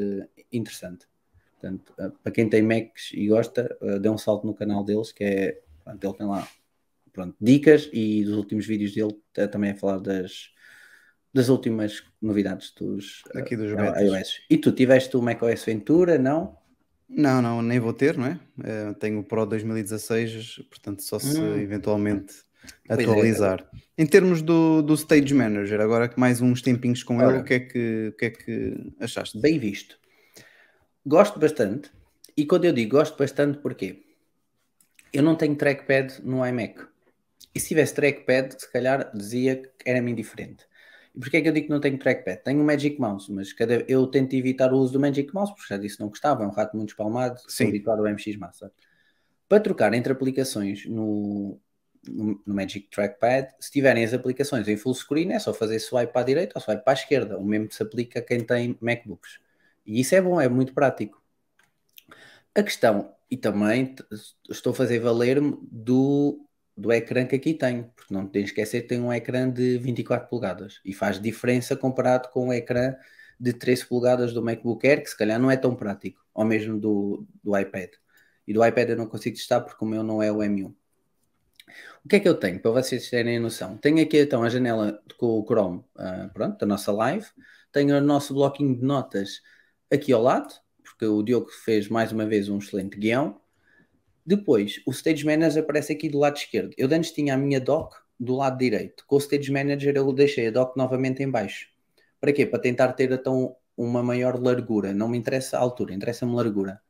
[0.52, 1.06] interessante.
[1.66, 5.12] Portanto, eh, para quem tem Macs e gosta, eh, dê um salto no canal deles,
[5.12, 6.48] que é, pronto, ele tem lá
[7.12, 9.16] pronto, dicas e dos últimos vídeos dele
[9.50, 10.50] também a falar das,
[11.32, 14.42] das últimas novidades dos, eh, Aqui dos uh, iOS.
[14.48, 16.56] E tu tiveste o macOS Ventura, não?
[17.08, 18.40] Não, não, nem vou ter, não é?
[18.98, 21.56] tenho o Pro 2016, portanto, só se hum.
[21.56, 22.34] eventualmente
[22.88, 23.64] é, atualizar.
[23.96, 27.38] É, em termos do, do Stage Manager, agora que mais uns tempinhos com Ora, ele,
[27.42, 29.40] o que, é que, o que é que achaste?
[29.40, 29.96] Bem visto.
[31.08, 31.88] Gosto bastante.
[32.36, 34.02] E quando eu digo gosto bastante, porquê?
[35.12, 36.84] Eu não tenho trackpad no iMac.
[37.54, 40.66] E se tivesse trackpad, se calhar dizia que era-me indiferente.
[41.14, 42.42] E porquê é que eu digo que não tenho trackpad?
[42.42, 43.84] Tenho o Magic Mouse, mas cada...
[43.86, 46.46] eu tento evitar o uso do Magic Mouse, porque já disse que não gostava, é
[46.48, 48.72] um rato muito espalmado, sou habituado ao MX Master.
[49.48, 51.56] Para trocar entre aplicações no,
[52.04, 56.12] no, no, Magic Trackpad, se tiverem as aplicações em full screen, é só fazer swipe
[56.12, 57.38] para a direita ou swipe para a esquerda.
[57.38, 59.45] O mesmo se aplica a quem tem MacBooks.
[59.86, 61.22] E isso é bom, é muito prático.
[62.54, 63.94] A questão, e também
[64.48, 66.46] estou a fazer valer-me do,
[66.76, 69.78] do ecrã que aqui tenho, porque não tem que esquecer que tem um ecrã de
[69.78, 72.94] 24 polegadas e faz diferença comparado com o ecrã
[73.38, 76.78] de 13 polegadas do MacBook Air, que se calhar não é tão prático, ou mesmo
[76.78, 77.90] do, do iPad.
[78.46, 80.74] E do iPad eu não consigo testar porque o meu não é o M1.
[82.04, 83.76] O que é que eu tenho, para vocês terem noção?
[83.76, 87.26] Tenho aqui então a janela com o Chrome, uh, pronto, da nossa live.
[87.72, 89.42] Tenho o nosso bloquinho de notas
[89.92, 93.40] aqui ao lado, porque o Diogo fez mais uma vez um excelente guião.
[94.24, 96.74] Depois, o Stage Manager aparece aqui do lado esquerdo.
[96.76, 99.04] Eu antes tinha a minha doc do lado direito.
[99.06, 101.68] Com o Stage Manager eu deixei a doc novamente em baixo.
[102.20, 102.46] Para quê?
[102.46, 104.92] Para tentar ter então uma maior largura.
[104.92, 106.80] Não me interessa a altura, interessa-me largura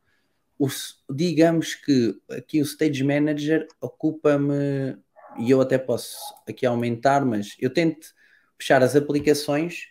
[0.58, 0.68] o,
[1.10, 4.96] digamos que aqui o Stage Manager ocupa-me,
[5.38, 6.16] e eu até posso
[6.48, 8.14] aqui aumentar, mas eu tento
[8.58, 9.88] puxar as aplicações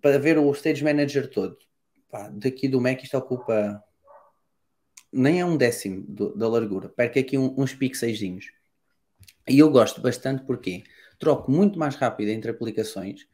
[0.00, 1.58] para ver o Stage Manager todo.
[2.10, 3.82] Pá, daqui do Mac isto ocupa
[5.12, 8.46] nem é um décimo do, da largura, perca aqui um, uns pixelzinhos.
[9.48, 10.84] E eu gosto bastante porque
[11.18, 13.26] troco muito mais rápido entre aplicações.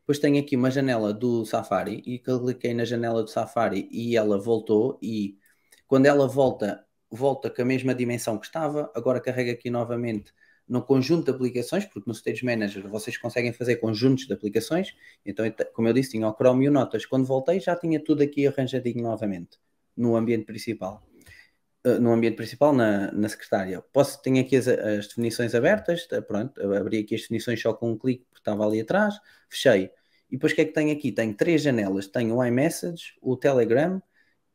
[0.00, 4.38] Depois tenho aqui uma janela do Safari e cliquei na janela do Safari e ela
[4.38, 5.36] voltou e
[5.86, 10.32] quando ela volta, volta com a mesma dimensão que estava, agora carrega aqui novamente
[10.68, 15.46] no conjunto de aplicações, porque no Stage Manager vocês conseguem fazer conjuntos de aplicações, então,
[15.72, 17.06] como eu disse, tinha o Chrome e o Notas.
[17.06, 19.58] Quando voltei, já tinha tudo aqui arranjadinho novamente,
[19.96, 21.02] no ambiente principal.
[21.86, 23.80] Uh, no ambiente principal, na, na secretária.
[23.92, 27.92] Posso, tenho aqui as, as definições abertas, tá, pronto, abri aqui as definições só com
[27.92, 29.14] um clique, porque estava ali atrás,
[29.48, 29.90] fechei.
[30.30, 31.12] E depois o que é que tenho aqui?
[31.12, 34.02] Tenho três janelas, tenho o iMessage, o Telegram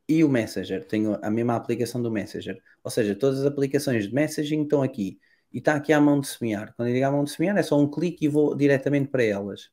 [0.07, 0.85] e o Messenger.
[0.85, 2.61] Tenho a mesma aplicação do Messenger.
[2.83, 5.19] Ou seja, todas as aplicações de messaging estão aqui
[5.53, 6.73] e está aqui à mão de semear.
[6.75, 9.23] Quando eu digo à mão de semear, é só um clique e vou diretamente para
[9.23, 9.69] elas.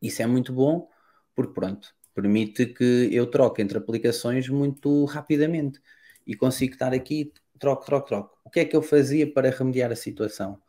[0.00, 0.88] Isso é muito bom,
[1.34, 5.80] porque pronto, permite que eu troque entre aplicações muito rapidamente
[6.26, 8.38] e consigo estar aqui, troco, troco, troco.
[8.44, 10.60] O que é que eu fazia para remediar a situação?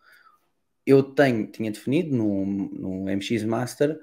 [0.85, 3.99] Eu tenho, tinha definido no, no MX Master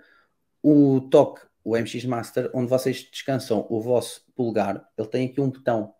[0.63, 5.51] o toque, o MX Master, onde vocês descansam o vosso polegar, ele tem aqui um
[5.51, 5.95] botão.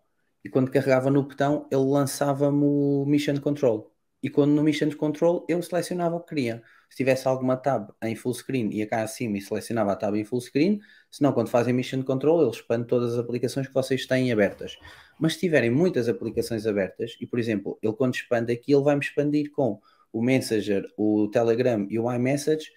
[0.45, 3.96] E quando carregava no botão, ele lançava-me o Mission Control
[4.27, 6.61] e quando no Mission Control eu selecionava o que queria.
[6.91, 10.25] Se tivesse alguma tab em full screen, ia cá acima e selecionava a tab em
[10.25, 14.33] full screen, senão quando fazem Mission Control ele expande todas as aplicações que vocês têm
[14.33, 14.77] abertas.
[15.21, 19.01] Mas se tiverem muitas aplicações abertas, e por exemplo, ele quando expande aqui, ele vai-me
[19.01, 19.81] expandir com
[20.13, 22.69] o Messenger, o Telegram e o iMessage,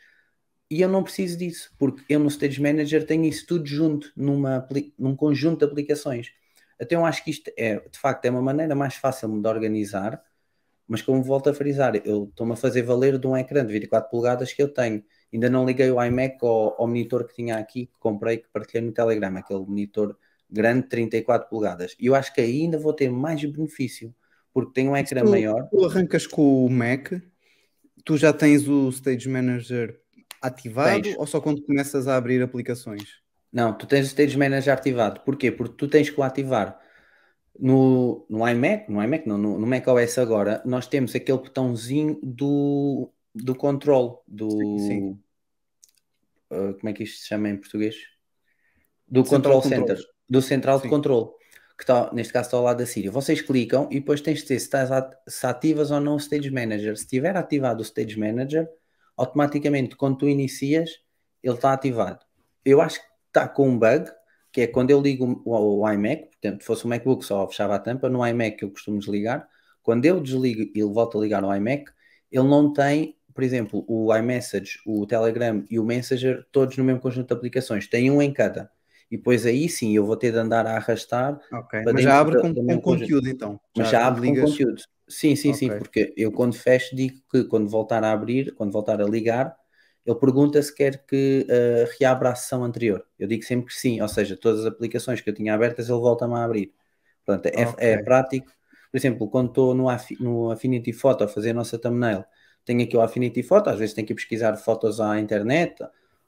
[0.70, 4.68] e eu não preciso disso, porque eu no Stage Manager tenho isso tudo junto numa,
[5.00, 6.32] num conjunto de aplicações.
[6.80, 10.24] Até eu acho que isto é, de facto, é uma maneira mais fácil de organizar
[10.90, 14.10] mas como volto a frisar, eu estou-me a fazer valer de um ecrã de 24
[14.10, 15.04] polegadas que eu tenho.
[15.32, 18.88] Ainda não liguei o iMac ao, ao, monitor que tinha aqui, que comprei, que partilhei
[18.88, 20.18] no Telegram, aquele monitor
[20.50, 21.96] grande 34 polegadas.
[22.00, 24.16] E eu acho que aí ainda vou ter mais benefício,
[24.52, 25.70] porque tem um ecrã tu, maior.
[25.70, 27.14] Tu arrancas com o Mac,
[28.04, 29.96] tu já tens o Stage Manager
[30.42, 31.18] ativado tens.
[31.20, 33.20] ou só quando começas a abrir aplicações?
[33.54, 35.22] Não, tu tens o Stage Manager ativado.
[35.22, 35.52] Porquê?
[35.52, 36.80] Porque tu tens que o ativar
[37.58, 43.12] no, no iMac, no iMac não, no, no macOS agora, nós temos aquele botãozinho do,
[43.34, 44.50] do control, do...
[44.50, 45.20] Sim, sim.
[46.52, 47.96] Uh, como é que isto se chama em português?
[49.08, 50.84] Do Central Control Center, do Central sim.
[50.84, 51.38] de Control,
[51.78, 53.12] que está, neste caso está ao lado da Síria.
[53.12, 54.90] Vocês clicam e depois tens de ter se, estás
[55.28, 56.98] se ativas ou não o Stage Manager.
[56.98, 58.68] Se tiver ativado o Stage Manager,
[59.16, 60.90] automaticamente quando tu inicias,
[61.44, 62.26] ele está ativado.
[62.66, 64.10] Eu acho que está com um bug,
[64.60, 67.80] que é quando eu ligo o, o iMac, portanto, fosse o MacBook só fechava a
[67.80, 69.48] tampa, no iMac eu costumo desligar,
[69.82, 71.86] quando eu desligo e ele volta a ligar no iMac,
[72.30, 77.00] ele não tem, por exemplo, o iMessage, o Telegram e o Messenger todos no mesmo
[77.00, 78.70] conjunto de aplicações, tem um em cada.
[79.10, 81.40] E depois aí sim eu vou ter de andar a arrastar.
[81.54, 83.60] Ok, mas já abre com, com conteúdo então.
[83.76, 84.44] Mas já, já abre ligas...
[84.44, 84.82] com conteúdo.
[85.08, 85.70] Sim, sim, okay.
[85.70, 89.56] sim, porque eu quando fecho digo que quando voltar a abrir, quando voltar a ligar,
[90.10, 93.06] ele pergunta se quer que uh, reabra a sessão anterior.
[93.18, 96.00] Eu digo sempre que sim, ou seja, todas as aplicações que eu tinha abertas ele
[96.00, 96.74] volta-me a abrir.
[97.24, 97.88] Portanto, é, okay.
[97.90, 98.52] é, prático.
[98.92, 99.86] Por exemplo, quando estou no,
[100.20, 102.26] no Affinity Photo a fazer a nossa thumbnail,
[102.66, 105.76] tenho aqui o Affinity Photo, às vezes tenho que pesquisar fotos à internet,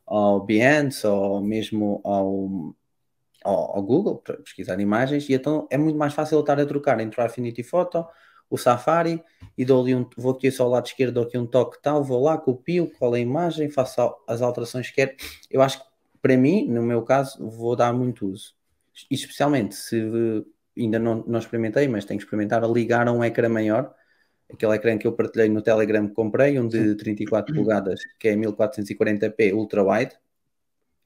[0.06, 2.76] ao Behance, ou mesmo ao,
[3.44, 7.00] ao, ao Google, para pesquisar imagens, e então é muito mais fácil estar a trocar
[7.00, 8.06] entre o Affinity Photo
[8.52, 9.24] o Safari
[9.58, 12.22] e dou-lhe um, vou aqui só ao lado esquerdo, dou aqui um toque tal, vou
[12.22, 15.16] lá, copio, colo a imagem, faço as alterações que quero.
[15.50, 15.86] Eu acho que
[16.22, 18.54] para mim, no meu caso, vou dar muito uso.
[19.10, 19.98] Especialmente se
[20.78, 23.96] ainda não, não experimentei, mas tenho que experimentar ligar a um ecrã maior,
[24.52, 28.36] aquele ecrã que eu partilhei no Telegram que comprei, um de 34 polegadas, que é
[28.36, 30.14] 1440p ultra wide.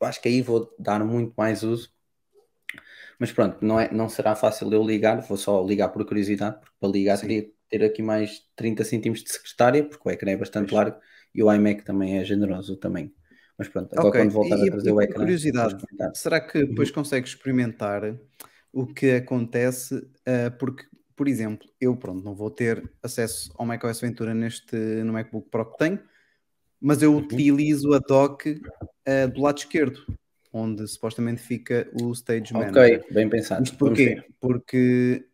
[0.01, 1.94] Eu acho que aí vou dar muito mais uso
[3.19, 6.75] mas pronto, não, é, não será fácil eu ligar, vou só ligar por curiosidade, porque
[6.80, 7.28] para ligar Sim.
[7.28, 10.97] teria ter aqui mais 30 centímetros de secretária, porque o ecrã é bastante largo
[11.34, 13.13] e o iMac também é generoso também.
[13.58, 14.21] Mas pronto, agora okay.
[14.21, 15.19] quando voltar e, a trazer e, o ecrã.
[15.19, 16.95] curiosidade, será que depois uhum.
[16.95, 18.17] consegues experimentar
[18.71, 19.95] o que acontece?
[19.95, 20.84] Uh, porque,
[21.15, 25.71] por exemplo, eu pronto, não vou ter acesso ao macOS Ventura neste, no MacBook Pro
[25.71, 25.99] que tenho,
[26.82, 27.19] mas eu uhum.
[27.19, 30.06] utilizo a dock uh, do lado esquerdo
[30.56, 33.00] onde supostamente fica o Stage Manager.
[33.00, 33.62] Ok, bem pensado.
[33.62, 34.24] Isto porquê?
[34.39, 35.28] Porque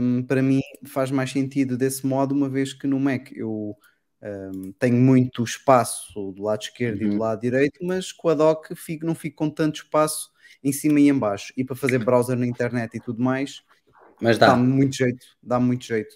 [0.00, 3.76] um, para mim faz mais sentido desse modo, uma vez que no Mac eu
[4.22, 7.06] um, tenho muito espaço do lado esquerdo uhum.
[7.06, 7.20] e do uhum.
[7.20, 10.30] lado direito, mas com a dock fico, não fico com tanto espaço
[10.64, 11.52] em cima e em baixo.
[11.54, 13.62] E para fazer browser na internet e tudo mais,
[14.22, 14.46] mas dá.
[14.46, 16.14] dá muito jeito, dá muito jeito.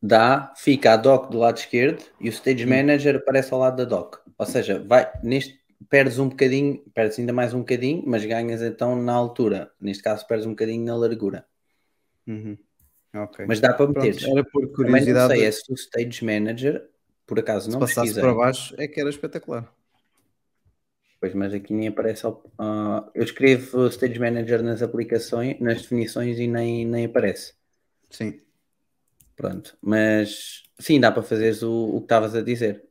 [0.00, 2.64] Dá, fica a dock do lado esquerdo e o Stage.
[2.64, 4.18] Manager aparece ao lado da dock.
[4.38, 9.00] Ou seja, vai neste perdes um bocadinho, perdes ainda mais um bocadinho, mas ganhas então
[9.00, 9.72] na altura.
[9.80, 11.46] Neste caso, perdes um bocadinho na largura.
[12.26, 12.56] Uhum.
[13.14, 13.46] Okay.
[13.46, 14.16] Mas dá para meter.
[14.30, 14.84] Era por curiosidade.
[14.84, 16.88] Também não sei é se o Stage Manager
[17.26, 19.72] por acaso Se não passasse pesquisei, para baixo é que era espetacular.
[21.20, 22.26] pois, mas aqui nem aparece.
[22.58, 27.54] ah, eu escrevo Stage Manager nas aplicações, nas definições e nem, nem aparece.
[28.10, 28.40] Sim.
[29.36, 32.84] Pronto, mas sim, dá para fazeres o, o que estavas a dizer.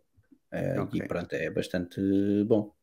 [0.51, 0.99] Eh, Ok.
[0.99, 2.01] E pronto, é bastante
[2.45, 2.73] bom.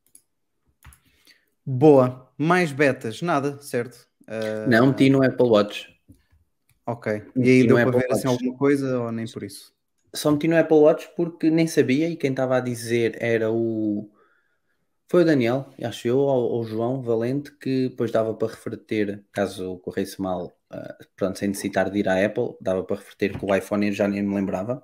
[1.66, 2.32] Boa.
[2.38, 4.08] Mais betas, nada, certo?
[4.26, 5.88] Ah, Não meti no Apple Watch.
[6.84, 7.06] Ok.
[7.40, 8.28] E aí deu para Apple ver assim Watch.
[8.28, 9.72] alguma coisa ou nem por isso?
[10.14, 14.10] Só meti no Apple Watch porque nem sabia e quem estava a dizer era o.
[15.10, 19.78] Foi o Daniel, acho eu, ou o João Valente, que depois dava para reverter, caso
[19.80, 23.54] corresse mal, ah, pronto, sem necessitar de ir à Apple, dava para reverter com o
[23.54, 24.82] iPhone, eu já nem me lembrava.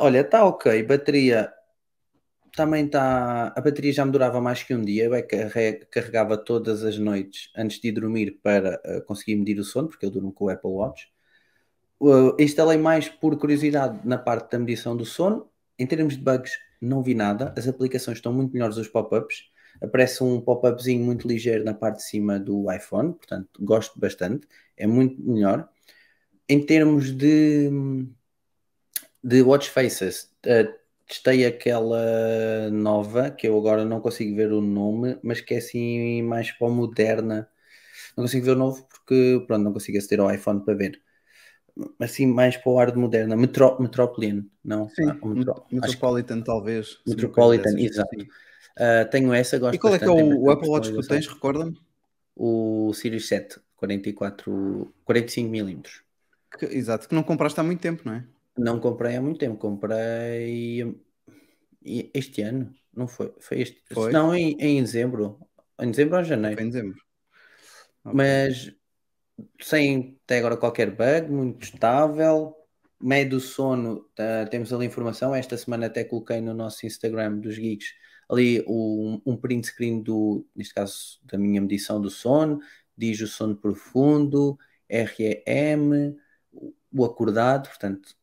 [0.00, 1.52] Olha, está ok, bateria
[2.58, 3.52] também está.
[3.56, 7.50] A bateria já me durava mais que um dia, eu é carregava todas as noites
[7.56, 10.48] antes de ir dormir para ah, conseguir medir o sono, porque eu durmo com o
[10.50, 11.08] Apple Watch.
[12.00, 15.48] Uh, instalei mais por curiosidade na parte da medição do sono.
[15.78, 17.54] Em termos de bugs, não vi nada.
[17.56, 19.44] As aplicações estão muito melhores os pop-ups.
[19.80, 24.48] Aparece um pop-upzinho muito ligeiro na parte de cima do iPhone, portanto, gosto bastante.
[24.76, 25.68] É muito melhor.
[26.48, 27.70] Em termos de,
[29.22, 35.18] de watch faces, uh, testei aquela nova, que eu agora não consigo ver o nome,
[35.22, 37.48] mas que é assim mais para moderna.
[38.16, 41.02] Não consigo ver o novo porque pronto, não consigo aceder ao iPhone para ver
[42.00, 44.88] assim mais para o ar de moderna, Metro, Metropolitan, não?
[44.94, 45.08] Sim.
[45.08, 46.98] Ah, Metro- que- Metropolitan, talvez.
[47.06, 48.24] Metropolitan, exato.
[48.78, 50.90] ah, tenho essa, gosto E qual é que é bastante, o, o bastante Apple Watch
[50.90, 51.26] que tu tens?
[51.26, 51.74] Recorda-me?
[52.36, 56.02] O Series 7, 44, 45 milímetros.
[56.70, 58.24] Exato, que não compraste há muito tempo, não é?
[58.58, 61.00] Não comprei há muito tempo, comprei
[61.82, 63.32] este ano, não foi?
[63.38, 63.82] Foi este?
[63.92, 64.12] Foi?
[64.12, 65.38] Não, em, em dezembro.
[65.80, 66.56] Em dezembro ou janeiro.
[66.56, 67.00] Foi em dezembro.
[68.02, 68.74] Mas
[69.60, 72.54] sem até agora qualquer bug, muito estável.
[73.00, 75.34] Médio sono, tá, temos ali informação.
[75.34, 77.94] Esta semana até coloquei no nosso Instagram dos Geeks
[78.28, 82.60] ali um, um print screen do, neste caso, da minha medição do sono,
[82.96, 86.14] diz o sono profundo, REM,
[86.92, 88.14] o acordado, portanto,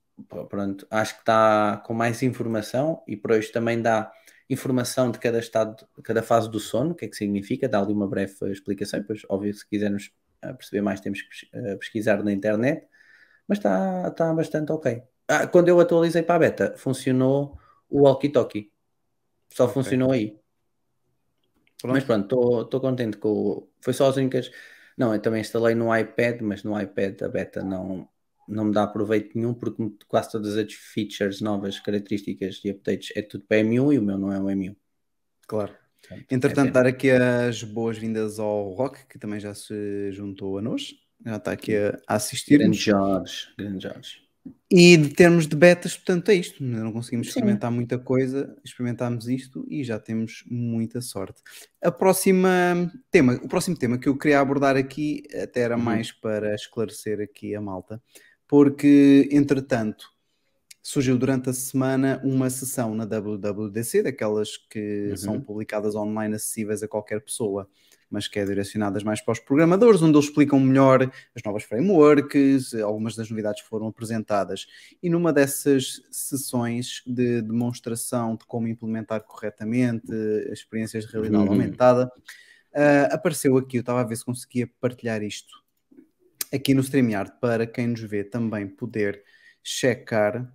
[0.49, 4.11] pronto, acho que está com mais informação e por hoje também dá
[4.49, 7.93] informação de cada estado, cada fase do sono, o que é que significa, dá ali
[7.93, 12.31] uma breve explicação, depois, óbvio, se quisermos ah, perceber mais, temos que ah, pesquisar na
[12.31, 12.87] internet,
[13.47, 15.03] mas está está bastante ok.
[15.27, 18.71] Ah, quando eu atualizei para a beta, funcionou o walkie-talkie,
[19.53, 19.73] só Ok.
[19.73, 20.39] funcionou aí.
[21.83, 23.29] Mas pronto, estou contente com.
[23.29, 24.49] o- Foi só as únicas.
[24.97, 28.09] Não, eu também instalei no iPad, mas no iPad a beta não,
[28.47, 33.21] não me dá proveito nenhum, porque quase todas as features, novas características e updates é
[33.21, 34.75] tudo para M1 e o meu não é um M1.
[35.47, 35.73] Claro.
[36.01, 40.61] Portanto, Entretanto, é dar aqui as boas-vindas ao Rock, que também já se juntou a
[40.61, 40.93] nós,
[41.25, 42.77] já está aqui a, a grande.
[42.77, 44.25] Jorge, grande Jorge.
[44.69, 46.63] E de termos de betas, portanto, é isto.
[46.63, 47.31] Não conseguimos Sim.
[47.31, 51.41] experimentar muita coisa, experimentámos isto e já temos muita sorte.
[51.83, 55.83] A próxima tema, o próximo tema que eu queria abordar aqui até era Uhum.
[55.83, 57.99] mais para esclarecer aqui a malta,
[58.47, 60.13] porque entretanto
[60.81, 65.17] surgiu durante a semana uma sessão na WWDC, daquelas que Uhum.
[65.17, 67.67] são publicadas online acessíveis a qualquer pessoa,
[68.07, 72.75] mas que é direcionadas mais para os programadores, onde eles explicam melhor as novas frameworks,
[72.75, 74.67] algumas das novidades foram apresentadas.
[75.01, 80.11] E numa dessas sessões de demonstração de como implementar corretamente
[80.51, 81.49] experiências de realidade Uhum.
[81.49, 82.11] aumentada,
[82.75, 85.64] ah, apareceu aqui, eu estava a ver se conseguia partilhar isto
[86.53, 89.23] aqui no StreamYard para quem nos vê também poder
[89.63, 90.51] checar.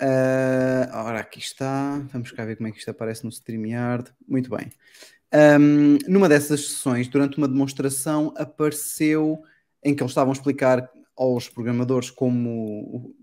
[0.00, 1.98] Ah, ora, aqui está.
[2.12, 4.12] Vamos cá ver como é que isto aparece no StreamYard.
[4.26, 4.70] Muito bem.
[5.60, 9.42] Um, numa dessas sessões, durante uma demonstração, apareceu
[9.84, 13.14] em que eles estavam a explicar aos programadores como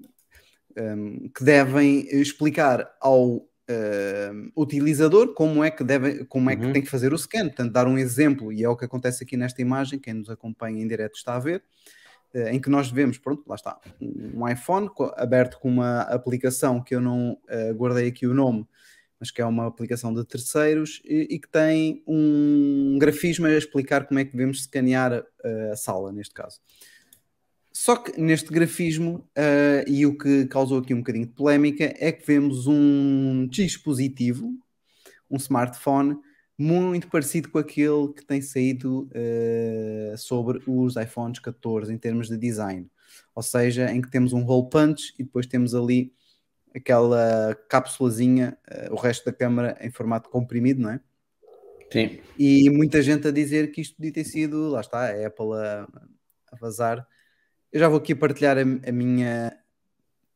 [0.77, 6.73] um, que devem explicar ao um, utilizador como é que deve, como é que Uhum.
[6.73, 9.35] tem que fazer o scan, portanto, dar um exemplo, e é o que acontece aqui
[9.35, 11.63] nesta imagem, quem nos acompanha em direto está a ver,
[12.33, 16.93] eh, em que nós vemos, pronto, lá está, um iPhone aberto com uma aplicação que
[16.93, 18.67] eu não eh, guardei aqui o nome,
[19.19, 24.05] mas que é uma aplicação de terceiros e, e que tem um grafismo a explicar
[24.05, 25.23] como é que devemos escanear
[25.71, 26.59] a sala, neste caso.
[27.77, 32.09] Só que neste grafismo, eh, e o que causou aqui um bocadinho de polémica, é
[32.09, 34.49] que vemos um dispositivo,
[35.29, 36.17] um smartphone,
[36.57, 42.37] muito parecido com aquele que tem saído eh, sobre os iPhones 14 em termos de
[42.37, 42.89] design.
[43.35, 46.13] Ou seja, em que temos um hole punch e depois temos ali
[46.73, 51.01] aquela cápsulazinha, eh, o resto da câmara em formato comprimido, não é?
[51.91, 52.19] Sim.
[52.39, 55.85] E muita gente a dizer que isto podia ter sido, lá está, a Apple a,
[56.53, 57.05] a vazar.
[57.75, 59.53] Eu já vou aqui partilhar a, a minha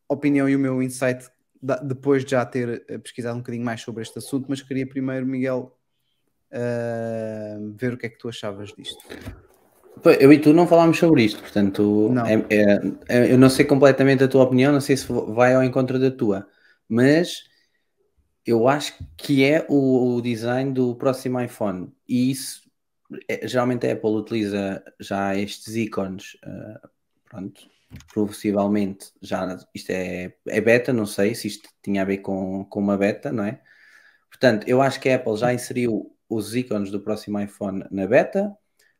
[0.09, 1.25] opinião e o meu insight
[1.61, 4.85] da- depois de já ter eh, pesquisado um bocadinho mais sobre este assunto, mas queria
[4.85, 5.73] primeiro, Miguel,
[6.51, 8.97] ah, ver o que é que tu achavas disto.
[10.19, 12.25] Eu e tu não falámos sobre isto, portanto, Não.
[12.25, 15.63] é- é- é- eu não sei completamente a tua opinião, não sei se vai ao
[15.63, 16.45] encontro da tua,
[16.89, 17.45] mas
[18.45, 22.69] eu acho que é o, o design do próximo iPhone e isso
[23.29, 26.89] é- geralmente a Apple utiliza já estes ícones, ah,
[27.29, 27.69] pronto,
[28.13, 32.79] possivelmente já isto é, é beta, não sei se isto tinha a ver com, com
[32.79, 33.61] uma beta, não é?
[34.29, 38.55] Portanto, eu acho que a Apple já inseriu os ícones do próximo iPhone na beta.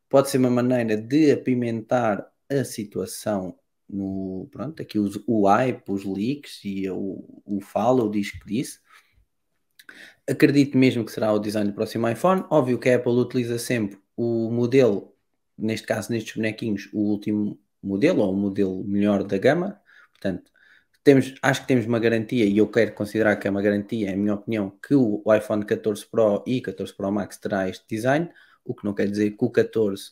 [0.10, 4.48] Pode ser uma maneira de apimentar a situação no.
[4.52, 8.80] Pronto, aqui os, o hype, os leaks e o, o follow diz que disse.
[10.28, 12.44] Acredito mesmo que será o design do próximo iPhone.
[12.50, 15.16] Óbvio que a Apple utiliza sempre o modelo,
[15.58, 19.80] neste caso, nestes bonequinhos, o último modelo ou o modelo melhor da gama.
[20.12, 20.52] Portanto,
[21.04, 24.14] temos, acho que temos uma garantia, e eu quero considerar que é uma garantia, é
[24.14, 28.30] a minha opinião, que o iPhone 14 Pro e 14 Pro Max terá este design,
[28.66, 30.12] o que não quer dizer que o 14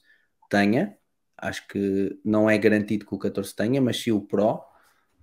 [0.49, 0.97] tenha,
[1.37, 4.61] acho que não é garantido que o 14 tenha, mas sim o Pro,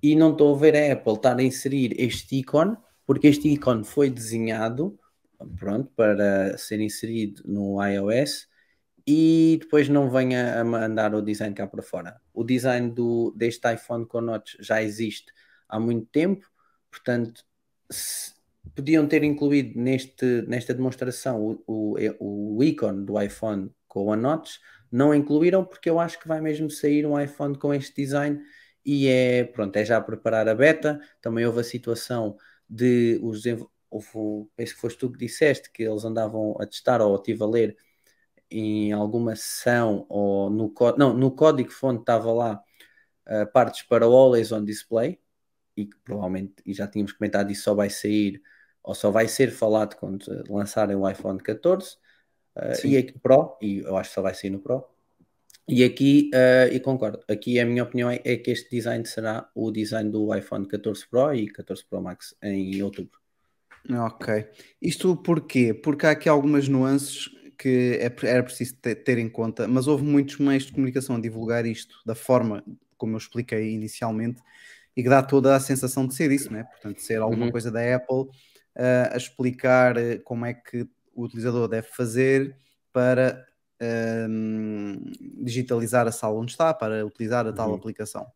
[0.02, 2.76] e não estou a ver a Apple estar a inserir este ícone,
[3.06, 4.98] porque este ícone foi desenhado,
[5.58, 8.46] pronto, para ser inserido no iOS,
[9.06, 12.20] e depois não venha a mandar o design cá para fora.
[12.32, 15.32] O design do, deste iPhone com notch já existe
[15.68, 16.46] há muito tempo,
[16.90, 17.44] portanto,
[18.74, 24.58] podiam ter incluído neste, nesta demonstração o, o, o ícone do iPhone com a notch,
[24.90, 28.40] não incluíram porque eu acho que vai mesmo sair um iPhone com este design
[28.84, 31.00] e é, pronto, é já preparar a beta.
[31.20, 32.36] Também houve a situação
[32.68, 33.42] de os
[33.90, 37.46] houve- penso que foste tu que disseste que eles andavam a testar ou estive a
[37.46, 37.76] ler
[38.50, 42.62] em alguma sessão ou no código, não, no código fonte estava lá
[43.28, 45.18] uh, partes para o Always on Display
[45.76, 48.40] e que provavelmente, e já tínhamos comentado, isso só vai sair
[48.82, 51.96] ou só vai ser falado quando lançarem o iPhone 14
[52.56, 52.90] uh, Sim.
[52.90, 54.84] e aqui Pro, e eu acho que só vai sair no Pro.
[55.66, 59.50] E aqui, uh, e concordo, aqui a minha opinião é, é que este design será
[59.54, 63.18] o design do iPhone 14 Pro e 14 Pro Max em outubro.
[63.90, 64.46] Ok.
[64.80, 65.74] Isto porquê?
[65.74, 70.04] Porque há aqui algumas nuances que é- era preciso te- ter em conta, mas houve
[70.04, 72.64] muitos meios de comunicação a divulgar isto da forma
[72.96, 74.40] como eu expliquei inicialmente
[74.96, 76.64] e que dá toda a sensação de ser isso, né?
[76.64, 77.52] Portanto, ser alguma Uhum.
[77.52, 78.26] coisa da Apple
[78.76, 82.56] ah, a explicar eh, como é que o utilizador deve fazer
[82.92, 83.46] para
[83.80, 84.96] ahm,
[85.42, 87.74] digitalizar a sala onde está, para utilizar a tal Uhum.
[87.74, 88.26] aplicação.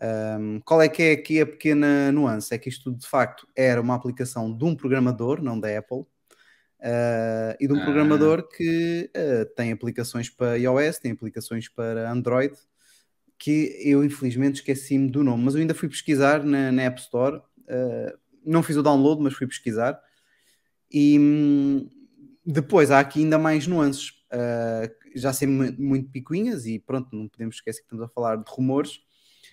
[0.00, 2.52] Um, qual é que é aqui a pequena nuance?
[2.54, 6.04] É que isto de facto era uma aplicação de um programador, não da Apple,
[6.82, 7.84] uh, e de um Ah.
[7.84, 12.54] programador que uh, tem aplicações para iOS, tem aplicações para Android,
[13.38, 17.36] que eu infelizmente esqueci-me do nome, mas eu ainda fui pesquisar na, na App Store,
[17.38, 20.00] uh, não fiz o download, mas fui pesquisar,
[20.90, 21.88] e hum,
[22.44, 24.12] depois há aqui ainda mais nuances.
[25.14, 28.44] Já sei mu- muito picuinhas e pronto, não podemos esquecer que estamos a falar de
[28.48, 29.00] rumores.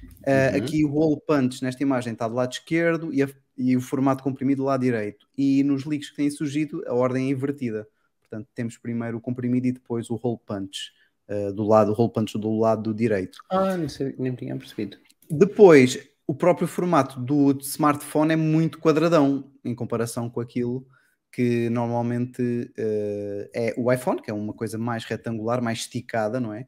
[0.01, 0.57] Uh, Uhum.
[0.63, 4.23] Aqui o hole punch nesta imagem está do lado esquerdo e, a- e o formato
[4.23, 5.27] comprimido do lado direito.
[5.37, 7.87] E nos leaks que têm surgido, a ordem é invertida.
[8.21, 10.91] Portanto, temos primeiro o comprimido e depois o hole punch
[11.29, 13.39] uh, do lado, o hole punch do lado direito.
[13.49, 14.97] Ah, não sei, nem tinha percebido.
[15.29, 20.85] Depois, o próprio formato do smartphone é muito quadradão em comparação com aquilo
[21.31, 26.53] que normalmente eh, é o iPhone, que é uma coisa mais retangular, mais esticada, não
[26.53, 26.65] é?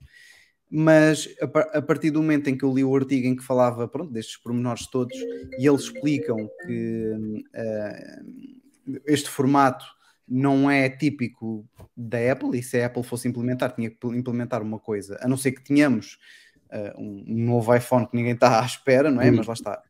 [0.73, 3.43] Mas a, par- a partir do momento em que eu li o artigo em que
[3.43, 5.15] falava pronto, destes pormenores todos
[5.59, 8.19] e eles explicam que eh,
[9.05, 9.83] este formato
[10.27, 14.79] não é típico da Apple e se a Apple fosse implementar, tinha que implementar uma
[14.79, 16.17] coisa, a não ser que tenhamos
[16.71, 19.29] uh, um, novo iPhone que ninguém está à espera, não é?
[19.29, 19.35] Uhum.
[19.37, 19.83] Mas lá está.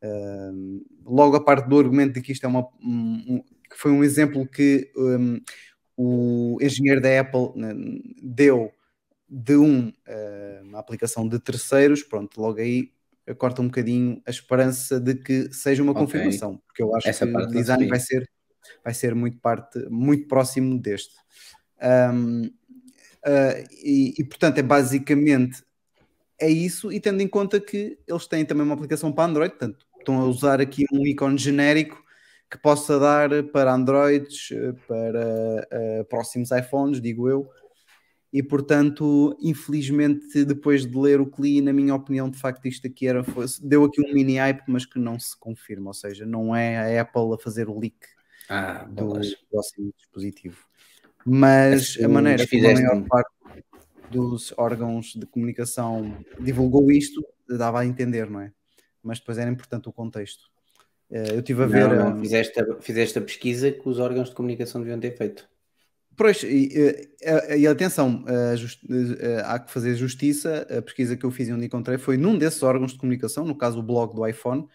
[0.00, 3.90] Uh, logo a parte do argumento de que isto é uma um, um- que foi
[3.90, 5.40] um exemplo que um,
[5.96, 7.74] o engenheiro da Apple né,
[8.22, 8.70] deu
[9.28, 12.92] de um, uh, uma aplicação de terceiros, pronto, logo aí
[13.36, 16.06] corta um bocadinho a esperança de que seja uma Ok.
[16.06, 18.28] confirmação, porque eu acho Essa que o não design vai ser,
[18.82, 21.14] vai ser muito parte, muito próximo deste.
[21.82, 25.62] Um, uh, e, e, portanto é basicamente
[26.40, 29.86] é isso, e tendo em conta que eles têm também uma aplicação para Android, portanto
[29.98, 32.02] estão a usar aqui um ícone genérico
[32.50, 37.50] que possa dar para Androids, eh, para eh, próximos iPhones, digo eu.
[38.32, 43.06] E portanto, infelizmente, depois de ler o CLI, na minha opinião, de facto, isto aqui
[43.06, 46.54] era, foi- deu aqui um mini hype, mas que não se confirma, ou seja, não
[46.54, 47.96] é a Apple a fazer o leak
[48.50, 49.34] Ah, do bolas.
[49.50, 50.58] próximo dispositivo.
[51.24, 53.30] Mas Assim, a maneira como a maior parte
[54.10, 58.52] dos órgãos de comunicação divulgou isto dava a entender, não é?
[59.02, 60.50] Mas depois era importante o contexto.
[61.10, 61.88] Eh, eu estive a ver.
[61.88, 65.48] não, um, fizeste, a, fizeste a pesquisa que os órgãos de comunicação deviam ter feito.
[66.18, 66.68] Pois, e,
[67.22, 68.80] e- e atenção, a jus-
[69.20, 70.66] eh, há que fazer justiça.
[70.76, 73.56] A pesquisa que eu fiz e onde encontrei foi num desses órgãos de comunicação, no
[73.56, 74.66] caso o blog do iPhone.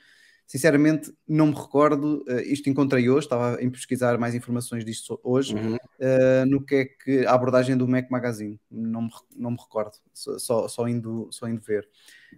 [0.48, 2.24] Sinceramente, não me recordo.
[2.30, 5.54] eh, Isto encontrei hoje, estava em pesquisar mais informações disto hoje.
[5.56, 5.76] Uhum.
[6.00, 9.94] eh, no que é que a abordagem do Mac Magazine, não me, não me recordo,
[10.14, 11.88] só, só indo, só indo ver.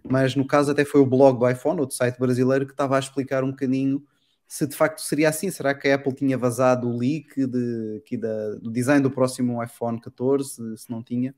[0.08, 2.98] Mas no caso, até foi o blog do iPhone, outro site brasileiro, que estava a
[2.98, 4.02] explicar um bocadinho
[4.46, 5.50] se de facto seria assim.
[5.50, 9.62] Será que a Apple tinha vazado o leak de, aqui da- do design do próximo
[9.62, 10.76] iPhone 14?
[10.76, 11.34] Se não tinha.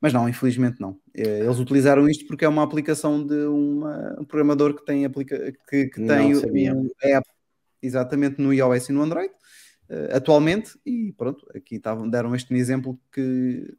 [0.00, 0.98] Mas não, infelizmente não.
[1.14, 5.52] Eh, Eles utilizaram isto porque é uma aplicação de uma- um programador que tem, aplica
[5.68, 7.28] que, que tem o app
[7.82, 9.30] exatamente no iOS e no Android
[9.90, 10.78] eh, atualmente.
[10.86, 13.76] E pronto, aqui estavam, deram este exemplo que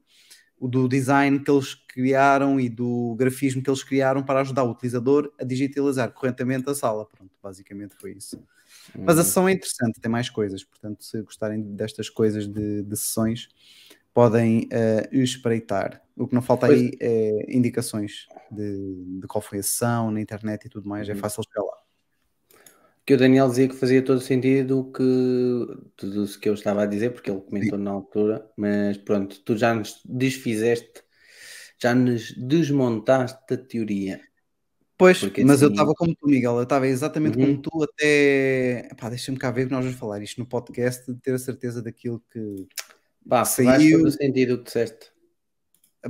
[0.67, 5.31] do design que eles criaram e do grafismo que eles criaram para ajudar o utilizador
[5.39, 7.05] a digitalizar corretamente a sala.
[7.07, 8.41] Pronto, basicamente foi isso.
[9.05, 9.25] Mas a Uhum.
[9.25, 10.63] sessão é interessante, tem mais coisas.
[10.63, 13.49] Portanto, se gostarem destas coisas de, de sessões,
[14.13, 16.01] podem eh, espreitar.
[16.17, 16.79] O que não falta Pois.
[16.79, 21.07] aí é indicações de, de qual foi a sessão na internet e tudo mais.
[21.09, 21.19] É Uhum.
[21.19, 21.80] fácil chegar lá.
[23.11, 25.03] Que o Daniel dizia que fazia todo sentido que
[25.97, 29.57] tudo o que eu estava a dizer, porque ele comentou na altura, mas pronto, tu
[29.57, 31.03] já nos desfizeste,
[31.77, 34.21] já nos desmontaste a teoria.
[34.97, 36.55] Pois, Porque mas eu assim- estava como tu, Miguel.
[36.55, 37.47] Eu estava exatamente Uhum.
[37.47, 38.87] como tu até.
[38.89, 41.81] Epá, deixa-me cá ver que nós vamos falar isto no podcast, de ter a certeza
[41.81, 42.65] daquilo que.
[43.27, 45.11] Pá, Saiu- todo o sentido o que disseste.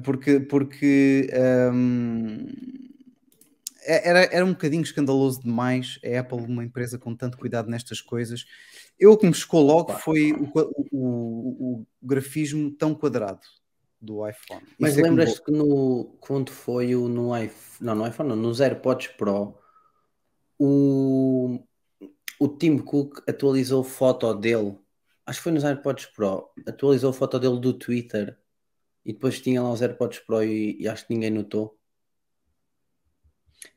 [0.04, 1.28] Porque, porque
[1.74, 2.46] hum,
[3.84, 8.46] era, era um bocadinho escandaloso demais a Apple, uma empresa com tanto cuidado nestas coisas.
[9.00, 13.42] Eu o que me chocou logo foi o, o- o- o grafismo tão quadrado
[14.00, 14.62] do iPhone.
[14.80, 18.36] Mas Isso é lembras-te que no, quando foi o no iPhone, não, no iPhone não,
[18.36, 19.56] nos AirPods Pro,
[20.60, 21.60] o,
[22.40, 24.78] o Tim Cook atualizou foto dele,
[25.26, 28.38] acho que foi nos AirPods Pro, atualizou foto dele do Twitter
[29.06, 31.78] e depois tinha lá os AirPods Pro e, e acho que ninguém notou.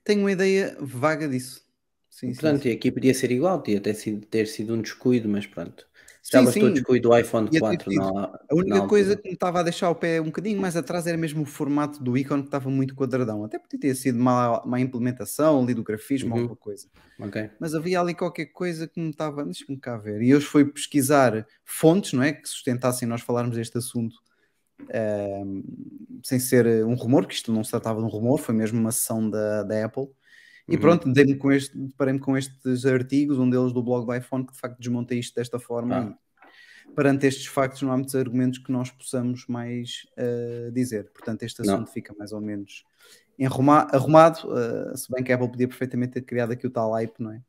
[0.05, 1.63] Tenho uma ideia vaga disso.
[2.09, 2.69] Sim, Portanto, sim.
[2.69, 5.87] e aqui podia ser igual, podia ter sido, ter sido um descuido, mas pronto.
[6.33, 6.71] Já Sim, bastou sim.
[6.71, 8.09] o descuido do iPhone Ia ter 4 sido.
[8.13, 10.77] na, A única na coisa que me estava a deixar o pé um bocadinho mais
[10.77, 13.45] atrás era mesmo o formato do ícone que estava muito quadradão.
[13.45, 16.41] Até podia ter sido má, má implementação ali do grafismo ou Uhum.
[16.41, 16.89] alguma coisa.
[17.19, 17.37] Ok.
[17.61, 19.45] Mas havia ali qualquer coisa que me estava.
[19.45, 20.23] Deixa-me cá ver.
[20.23, 22.33] E hoje foi pesquisar fontes, não é?
[22.35, 24.17] Que sustentassem nós falarmos deste assunto
[26.23, 28.93] sem ser um rumor, porque isto não se tratava de um rumor, foi mesmo uma
[28.93, 30.09] sessão da, da Apple.
[30.67, 30.81] E Uhum.
[30.81, 34.53] pronto, dei-me com este, deparei-me com estes artigos, um deles do blog do iPhone, que
[34.53, 36.17] de facto desmonta isto desta forma.
[36.19, 36.47] Ah.
[36.89, 41.11] E perante estes factos, não há muitos argumentos que nós possamos mais eh, dizer.
[41.13, 41.75] Portanto, este Não.
[41.75, 42.85] assunto fica mais ou menos
[43.39, 46.93] enruma- arrumado, eh, se bem que a Apple podia perfeitamente ter criado aqui o tal
[46.93, 47.43] hype, não é?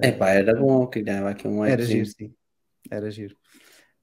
[0.00, 2.04] Epá, era bom, criava aqui um Era hypezinho.
[2.06, 2.34] giro, sim.
[2.90, 3.36] Era giro.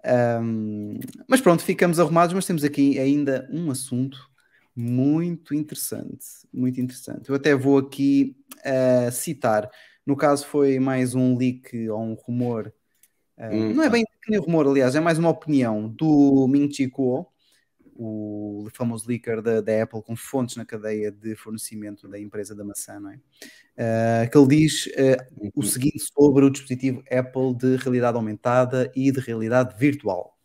[0.06, 4.30] Ahm, mas pronto, ficamos arrumados, mas temos aqui ainda um assunto
[4.76, 6.26] muito interessante.
[6.54, 7.30] Muito interessante.
[7.30, 9.70] Eu até vou aqui ah, citar.
[10.06, 12.72] No caso, foi mais um leak ou um rumor.
[13.38, 13.90] ah, Hum, não é ah.
[13.90, 17.28] bem nem rumor, aliás, é mais uma opinião do Ming Chi Kuo,
[17.96, 22.64] o famoso leaker da, da Apple com fontes na cadeia de fornecimento da empresa da
[22.64, 23.20] maçã, não é?
[23.78, 25.26] Ah, que ele diz ah,
[25.56, 30.38] o seguinte sobre o dispositivo Apple de realidade aumentada e de realidade virtual.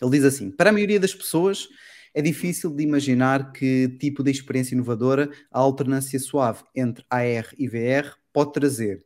[0.00, 1.68] Ele diz assim: para a maioria das pessoas
[2.14, 7.68] é difícil de imaginar que tipo de experiência inovadora a alternância suave entre AR e
[7.68, 9.04] VR pode trazer.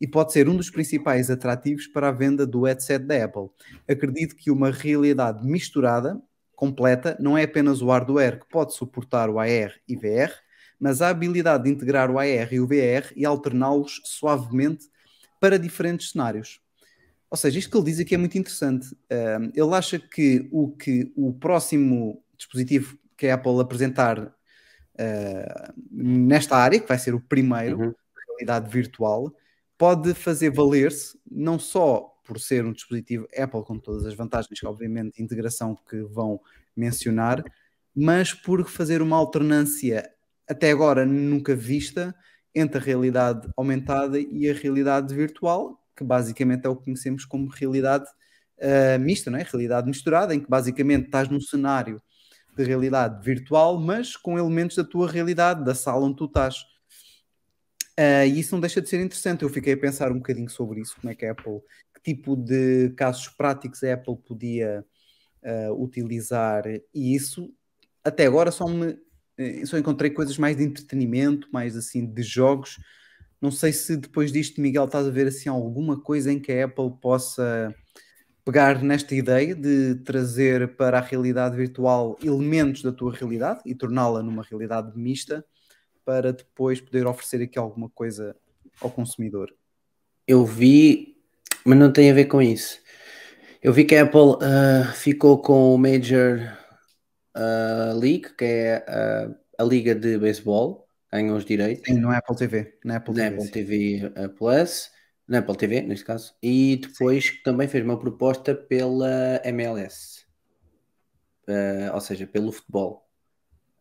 [0.00, 3.48] E pode ser um dos principais atrativos para a venda do headset da Apple.
[3.88, 6.20] Acredito que uma realidade misturada,
[6.60, 10.30] completa, não é apenas o hardware que pode suportar o AR e VR,
[10.78, 14.86] mas a habilidade de integrar o AR e o VR e alterná-los suavemente
[15.40, 16.60] para diferentes cenários.
[17.30, 18.94] Ou seja, isto que ele diz aqui é muito interessante.
[19.10, 26.58] Um, ele acha que o que o próximo dispositivo que a Apple apresentar uh, nesta
[26.58, 27.94] área, que vai ser o primeiro, Uhum.
[28.28, 29.32] realidade virtual,
[29.78, 35.16] pode fazer valer-se não só por ser um dispositivo Apple com todas as vantagens, obviamente,
[35.16, 36.40] de integração que vão
[36.76, 37.42] mencionar,
[37.92, 40.08] mas por fazer uma alternância
[40.48, 42.14] até agora nunca vista
[42.54, 47.48] entre a realidade aumentada e a realidade virtual, que basicamente é o que conhecemos como
[47.48, 48.04] realidade
[48.58, 49.42] uh, mista, não é?
[49.42, 52.00] Realidade misturada, em que basicamente estás num cenário
[52.56, 56.58] de realidade virtual, mas com elementos da tua realidade, da sala onde tu estás.
[58.00, 59.42] Uh, e isso não deixa de ser interessante.
[59.42, 61.60] Eu fiquei a pensar um bocadinho sobre isso, como é que a Apple,
[62.02, 64.84] que tipo de casos práticos a Apple podia
[65.42, 67.52] uh, utilizar, e isso
[68.02, 68.98] até agora só me
[69.64, 72.78] só encontrei coisas mais de entretenimento, mais assim de jogos,
[73.40, 76.66] Não sei se depois disto, Miguel, estás a ver assim alguma coisa em que a
[76.66, 77.74] Apple possa
[78.44, 84.22] pegar nesta ideia de trazer para a realidade virtual elementos da tua realidade e torná-la
[84.22, 85.44] numa realidade mista
[86.04, 88.36] para depois poder oferecer aqui alguma coisa
[88.80, 89.54] ao consumidor.
[90.26, 91.09] Eu vi,
[91.64, 92.78] mas não tem a ver com isso.
[93.62, 96.40] Eu vi que a Apple uh, ficou com o Major
[97.36, 101.84] uh, League, que é uh, a liga de beisebol, ganhou os direitos.
[101.86, 102.78] Sim, no Apple TV.
[102.84, 103.50] Na Apple na TV, Apple sim.
[103.50, 104.90] TV Plus,
[105.28, 110.24] na Apple TV, neste caso, e depois também fez uma proposta pela MLS,
[111.46, 113.06] uh, ou seja, pelo futebol.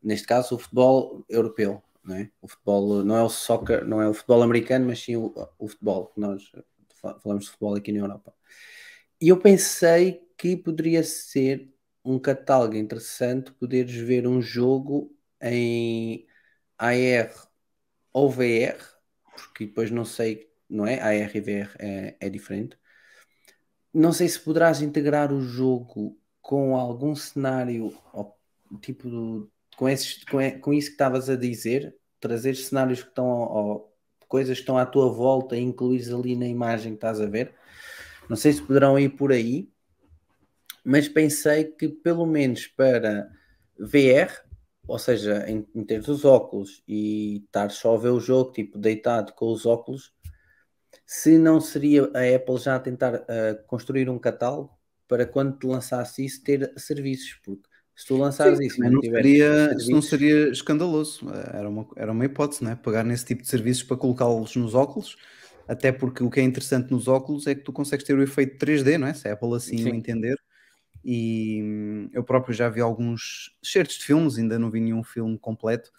[0.04, 2.30] Neste caso, o futebol europeu, não é?
[2.42, 5.68] O futebol não é o soccer, não é o futebol americano, mas sim o, o
[5.68, 6.52] futebol, que nós
[7.00, 8.34] falamos de futebol aqui na Europa.
[9.22, 11.74] E eu pensei que poderia ser
[12.04, 16.26] um catálogo interessante poderes ver um jogo em
[16.78, 17.50] AR
[18.14, 18.78] ou VR,
[19.36, 21.00] porque depois não sei, não é?
[21.02, 22.78] AR e VR é, é diferente.
[23.94, 27.96] Não sei se poderás integrar o jogo com algum cenário,
[28.82, 33.28] tipo, do, com, esses, com, com isso que estavas a dizer, trazer cenários que estão,
[33.28, 33.89] ou,
[34.30, 37.54] coisas que estão à tua volta e incluís ali na imagem que estás a ver.
[38.30, 39.68] Não sei se poderão ir por aí,
[40.86, 43.30] mas pensei que pelo menos para
[43.78, 44.32] VR,
[44.88, 48.78] ou seja, em, em ter os óculos e estar só a ver o jogo, tipo
[48.78, 50.14] deitado com os óculos,
[51.06, 54.78] se não seria a Apple já a tentar uh, construir um catálogo
[55.08, 57.68] para quando te lançasse isso ter serviços, porque
[58.00, 62.64] se tu lançares Sim, isso, não, seria, não seria escandaloso, era uma, era uma hipótese,
[62.64, 62.76] não é?
[62.76, 65.18] Pegar nesse tipo de serviços para colocá-los nos óculos,
[65.68, 68.58] até porque o que é interessante nos óculos é que tu consegues ter o efeito
[68.58, 69.14] 3D, não é?
[69.14, 69.90] Se a Apple assim Sim.
[69.90, 70.38] entender.
[71.04, 75.38] E hum, eu próprio já vi alguns certos de filmes, ainda não vi nenhum filme
[75.38, 75.92] completo,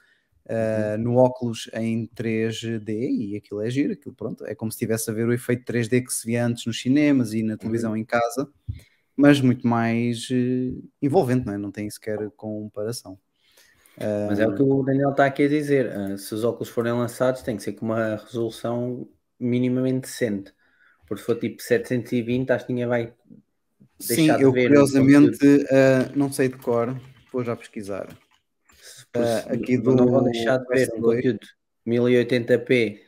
[0.46, 5.10] uh, no óculos em 3D e aquilo é giro, aquilo pronto, é como se estivesse
[5.10, 7.98] a ver o efeito 3D que se via antes nos cinemas e na televisão uhum.
[7.98, 8.48] em casa,
[9.20, 11.58] mas muito mais uh, envolvente, não é?
[11.58, 13.18] Não tem sequer comparação.
[14.28, 15.94] Mas é o que o Daniel está aqui a dizer.
[15.94, 19.06] Uh, se os óculos forem lançados, tem que ser com uma resolução
[19.38, 20.54] minimamente decente.
[21.06, 23.12] Porque se for tipo 720, acho que ninguém vai
[24.00, 26.98] Sim, eu curiosamente uh, não sei de cor,
[27.30, 28.08] vou já pesquisar.
[29.14, 31.46] Uh, aqui do, não vão deixar de ver um conteúdo
[31.86, 33.00] 1080p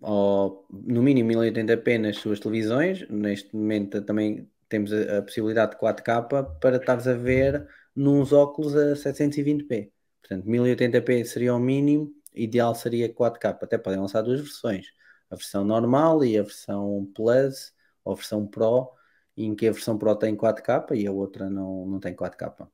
[0.00, 3.06] ou no mínimo 1080p nas suas televisões.
[3.10, 8.76] Neste momento também temos a, a possibilidade de 4K para estares a ver nos óculos
[8.76, 9.90] a 720p.
[10.20, 13.58] Portanto, 1080p seria o mínimo, ideal seria 4K.
[13.62, 14.86] Até podem lançar duas versões:
[15.30, 17.72] a versão normal e a versão Plus
[18.04, 18.90] ou a versão Pro,
[19.36, 22.68] em que a versão Pro tem 4K e a outra não, não tem 4K.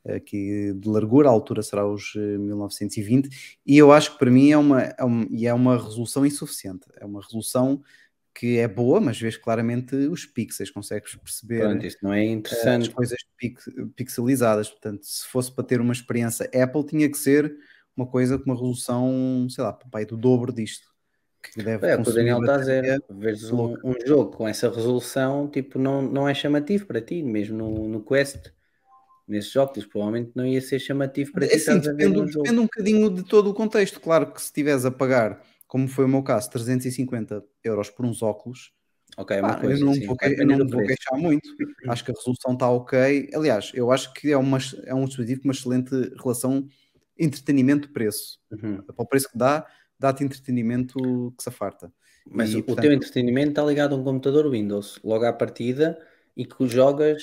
[0.05, 3.29] aqui de largura, a altura será os 1920, eh,
[3.65, 6.85] e eu acho que para mim é uma, é uma, é uma resolução insuficiente.
[6.97, 7.81] É uma resolução
[8.33, 12.89] que é boa, mas vês claramente os pixels, consegues perceber Pronto, isso não é interessante.
[12.89, 13.17] as coisas
[13.95, 14.69] pixelizadas.
[14.69, 17.55] Portanto, se fosse para ter uma experiência Apple, tinha que ser
[17.95, 20.93] uma coisa com uma resolução, sei lá, pai, do dobro disto.
[21.51, 24.47] Que deve é, o que o Daniel está a dizer, veres um, um, jogo com
[24.47, 28.51] essa resolução, tipo, não, não é chamativo para ti, mesmo no, no Quest,
[29.27, 31.55] nesses jogos, provavelmente não ia ser chamativo para é ti.
[31.55, 33.99] Assim, depende, um depende um bocadinho de todo o contexto.
[33.99, 38.21] Claro que se estiveres a pagar como foi o meu caso, 350 euros por uns
[38.21, 38.71] óculos.
[39.17, 41.49] Ok, é uma pá, coisa, eu não, sim, vou, eu não vou queixar muito.
[41.87, 43.29] Acho que a resolução está ok.
[43.33, 45.91] Aliás, eu acho que é, uma, é um dispositivo com uma excelente
[46.21, 46.67] relação
[47.17, 48.39] entretenimento-preço.
[48.51, 48.81] Uhum.
[48.81, 49.65] Para o preço que dá,
[49.99, 51.91] dá-te entretenimento que se afarta.
[52.27, 55.97] Mas e, o portanto, teu entretenimento está ligado a um computador Windows, logo à partida,
[56.35, 57.21] e que jogas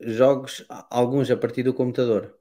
[0.00, 2.34] jogos, alguns a partir do computador.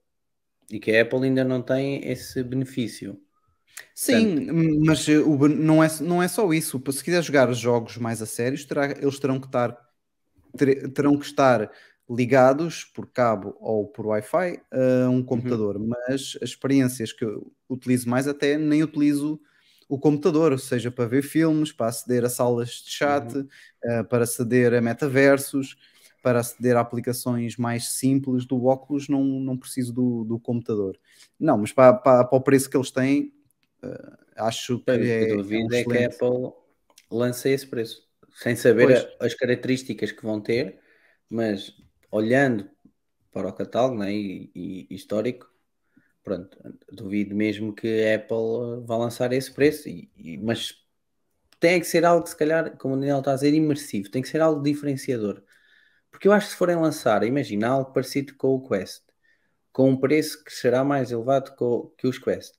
[0.69, 3.19] E que a Apple ainda não tem esse benefício.
[3.93, 6.81] Sim, Portanto, mas eh, o, não, é, não é só isso.
[6.91, 9.77] Se quiser jogar jogos mais a sérios, terá, eles terão que estar
[10.57, 11.71] ter, terão que estar
[12.09, 15.77] ligados por cabo ou por Wi-Fi a um computador.
[15.77, 15.87] Uhum.
[15.87, 19.39] Mas as experiências que eu utilizo mais até nem utilizo
[19.89, 23.47] o computador, seja para ver filmes, para aceder a salas de chat, uhum.
[23.85, 25.77] uh, para aceder a metaversos,
[26.21, 30.97] para aceder a aplicações mais simples do óculos, não, não preciso do, do computador.
[31.39, 33.31] Não, mas para, para, para o preço que eles têm,
[33.83, 36.53] Uh, acho que é, a dúvida é, um é que a Apple
[37.11, 40.79] lança esse preço, sem saber a, as características que vão ter,
[41.29, 41.73] mas
[42.11, 42.69] olhando
[43.31, 45.49] para o catálogo né, e, e, histórico,
[46.23, 46.57] pronto,
[46.91, 50.83] duvido mesmo que a Apple vá lançar esse preço, e, e, mas
[51.59, 54.29] tem que ser algo, se calhar, como o Daniel está a dizer, imersivo, tem que
[54.29, 55.43] ser algo diferenciador.
[56.11, 59.03] Porque eu acho que se forem lançar, imagina algo parecido com o Quest,
[59.71, 61.55] com um preço que será mais elevado
[61.97, 62.55] que os Quest,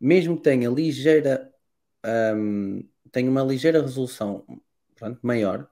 [0.00, 1.52] mesmo que tenha ligeira,
[2.36, 4.44] um, tenha uma ligeira resolução
[4.96, 5.68] pronto, maior,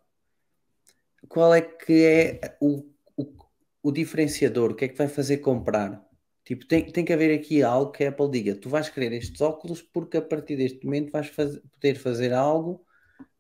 [1.28, 2.84] qual é que é o,
[3.18, 3.34] o,
[3.82, 4.70] o, diferenciador?
[4.70, 6.02] O que é que vai fazer comprar?
[6.44, 9.40] Tipo, tem, tem que haver aqui algo que a Apple diga: tu vais querer estes
[9.40, 12.84] óculos porque a partir deste momento vais fazer, poder fazer algo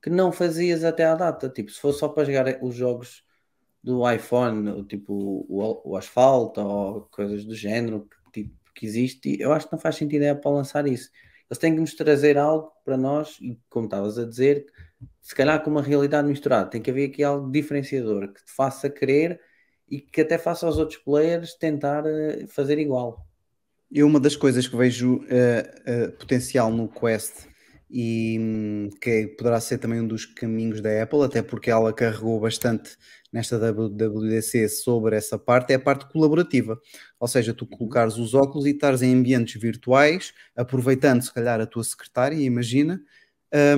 [0.02, 1.48] que não fazias até à data.
[1.48, 3.24] Tipo, se fosse só para jogar os jogos
[3.82, 5.14] do iPhone, tipo
[5.48, 9.80] o, o asfalto ou coisas do género que, tipo, que existe, eu acho que não
[9.80, 11.10] faz sentido a Apple lançar isso.
[11.50, 14.66] Eles têm que nos trazer algo para nós, e como estavas a dizer,
[15.22, 18.90] se calhar com uma realidade misturada, tem que haver aqui algo diferenciador que te faça
[18.90, 19.40] querer
[19.90, 23.26] e que até faça aos outros players tentar uh, fazer igual.
[23.90, 27.48] E uma das coisas que vejo uh, uh, potencial no Quest
[27.90, 32.38] e um, que poderá ser também um dos caminhos da Apple, até porque ela carregou
[32.38, 32.96] bastante
[33.32, 36.78] nesta WWDC sobre essa parte, é a parte colaborativa.
[37.18, 41.66] Ou seja, tu colocares os óculos e estares em ambientes virtuais, aproveitando se calhar a
[41.66, 43.00] tua secretária, imagina,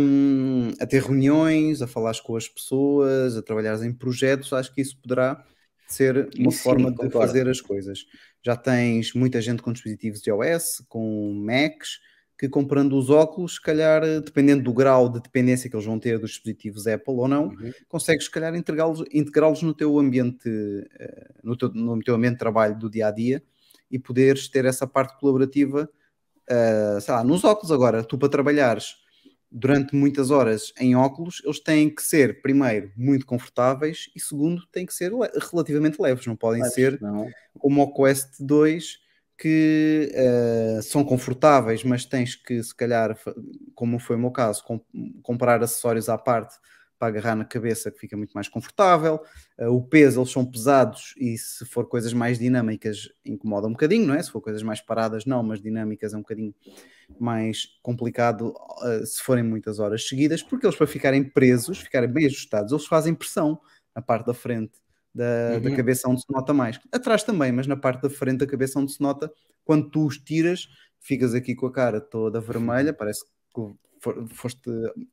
[0.00, 4.80] um, a ter reuniões, a falar com as pessoas, a trabalhar em projetos, acho que
[4.80, 5.44] isso poderá
[5.92, 7.26] ser uma Sim, forma de concordo.
[7.26, 8.06] fazer as coisas.
[8.42, 11.98] Já tens muita gente com dispositivos de iOS, com Macs,
[12.38, 16.18] que comprando os óculos, se calhar, dependendo do grau de dependência que eles vão ter
[16.18, 17.70] dos dispositivos Apple ou não, uhum.
[17.86, 20.48] consegues, se calhar, integrá-los integrá no teu ambiente,
[20.98, 23.42] eh, no teu, no teu ambiente de trabalho do dia a dia
[23.90, 25.90] e poderes ter essa parte colaborativa,
[26.48, 28.94] uh, sei lá, nos óculos agora, tu para trabalhares
[29.50, 34.86] durante muitas horas em óculos, eles têm que ser, primeiro, muito confortáveis e, segundo, têm
[34.86, 35.12] que ser
[35.50, 37.28] relativamente leves, não podem Leves, ser não.
[37.58, 38.98] como o Quest 2
[39.36, 43.18] que uh, são confortáveis, mas tens que, se calhar,
[43.74, 44.82] como foi o meu caso, comp
[45.22, 46.56] comprar acessórios à parte
[47.00, 49.22] para agarrar na cabeça, que fica muito mais confortável.
[49.58, 54.06] Uh, o peso, eles são pesados e se for coisas mais dinâmicas, incomoda um bocadinho,
[54.06, 54.22] não é?
[54.22, 56.54] Se for coisas mais paradas, não, mas dinâmicas é um bocadinho
[57.18, 62.26] mais complicado uh, se forem muitas horas seguidas, porque eles, para ficarem presos, ficarem bem
[62.26, 63.58] ajustados, eles fazem pressão
[63.96, 64.74] na parte da frente
[65.14, 65.60] da, uhum.
[65.62, 66.78] da cabeça onde se nota mais.
[66.92, 69.32] Atrás também, mas na parte da frente da cabeça onde se nota,
[69.64, 70.68] quando tu os tiras,
[71.00, 73.30] ficas aqui com a cara toda vermelha, parece que
[74.28, 74.70] foste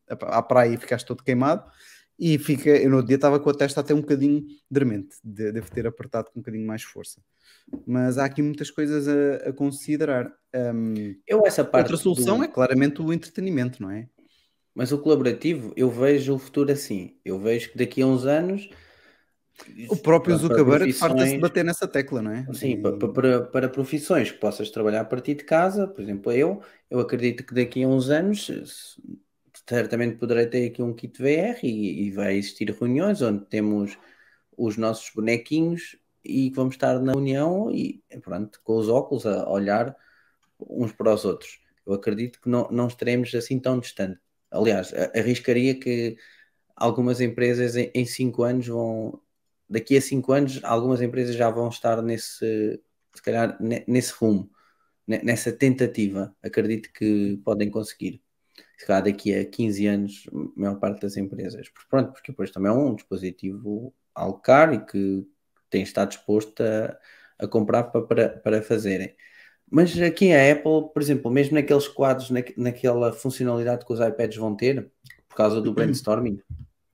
[0.08, 1.64] à praia e ficaste todo queimado.
[2.20, 5.70] E fica, eu no outro dia estava com a testa até um bocadinho dremente, devo
[5.70, 7.22] ter apertado com um bocadinho mais força.
[7.86, 10.34] Mas há aqui muitas coisas a, a considerar.
[10.56, 12.46] Um, eu essa parte outra solução do...
[12.46, 14.08] é claramente o entretenimento, não é?
[14.74, 17.18] Mas o colaborativo, eu vejo o futuro assim.
[17.24, 18.70] Eu vejo que daqui a uns anos
[19.90, 22.48] o próprio Zuckerberg farta-se de bater nessa tecla, não é?
[22.54, 26.62] Sim, para, para, para, profissões que possas trabalhar a partir de casa, por exemplo, eu,
[26.90, 29.00] eu acredito que daqui a uns anos
[29.68, 33.98] certamente poderei ter aqui um kit VR e, e vai existir reuniões onde temos
[34.56, 39.50] os nossos bonequinhos e que vamos estar na união e pronto, com os óculos a
[39.50, 39.96] olhar
[40.60, 41.60] uns para os outros.
[41.86, 44.20] Eu acredito que não, não estaremos assim tão distante.
[44.52, 46.18] Aliás, arriscaria que
[46.76, 49.20] algumas empresas em 5 anos vão
[49.70, 52.82] daqui a cinco anos algumas empresas já vão estar nesse,
[53.14, 53.58] se calhar,
[53.88, 54.50] nesse rumo,
[55.08, 56.36] nessa tentativa.
[56.42, 58.22] Acredito que podem conseguir.
[58.78, 61.68] Se calhar daqui a 15 anos, a maior parte das empresas.
[61.90, 65.28] Pronto, porque depois também é um dispositivo algo caro e que
[65.70, 66.98] tem estado disposto a,
[67.40, 69.16] a comprar para, para, para fazerem.
[69.70, 74.38] Mas aqui a Apple, por exemplo, mesmo naqueles quadros, na, naquela funcionalidade que os iPads
[74.38, 74.90] vão ter,
[75.28, 76.40] por causa do brainstorming,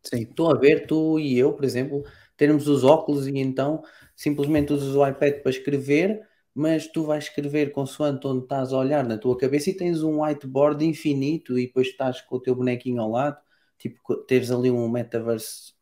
[0.03, 0.23] Sim.
[0.23, 2.03] estou a ver, tu e eu, por exemplo,
[2.37, 3.83] termos os óculos e então
[4.15, 6.21] simplesmente usas o iPad para escrever,
[6.53, 10.21] mas tu vais escrever consoante onde estás a olhar na tua cabeça e tens um
[10.21, 13.37] whiteboard infinito e depois estás com o teu bonequinho ao lado,
[13.77, 15.73] tipo, teres ali um metaverse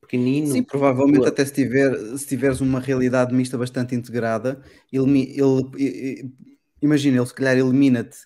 [0.00, 0.46] pequenino.
[0.48, 6.32] Sim, provavelmente até se, tiver, se tiveres uma realidade mista bastante integrada, ele, ele,
[6.80, 8.18] imagina, ele se calhar elimina-te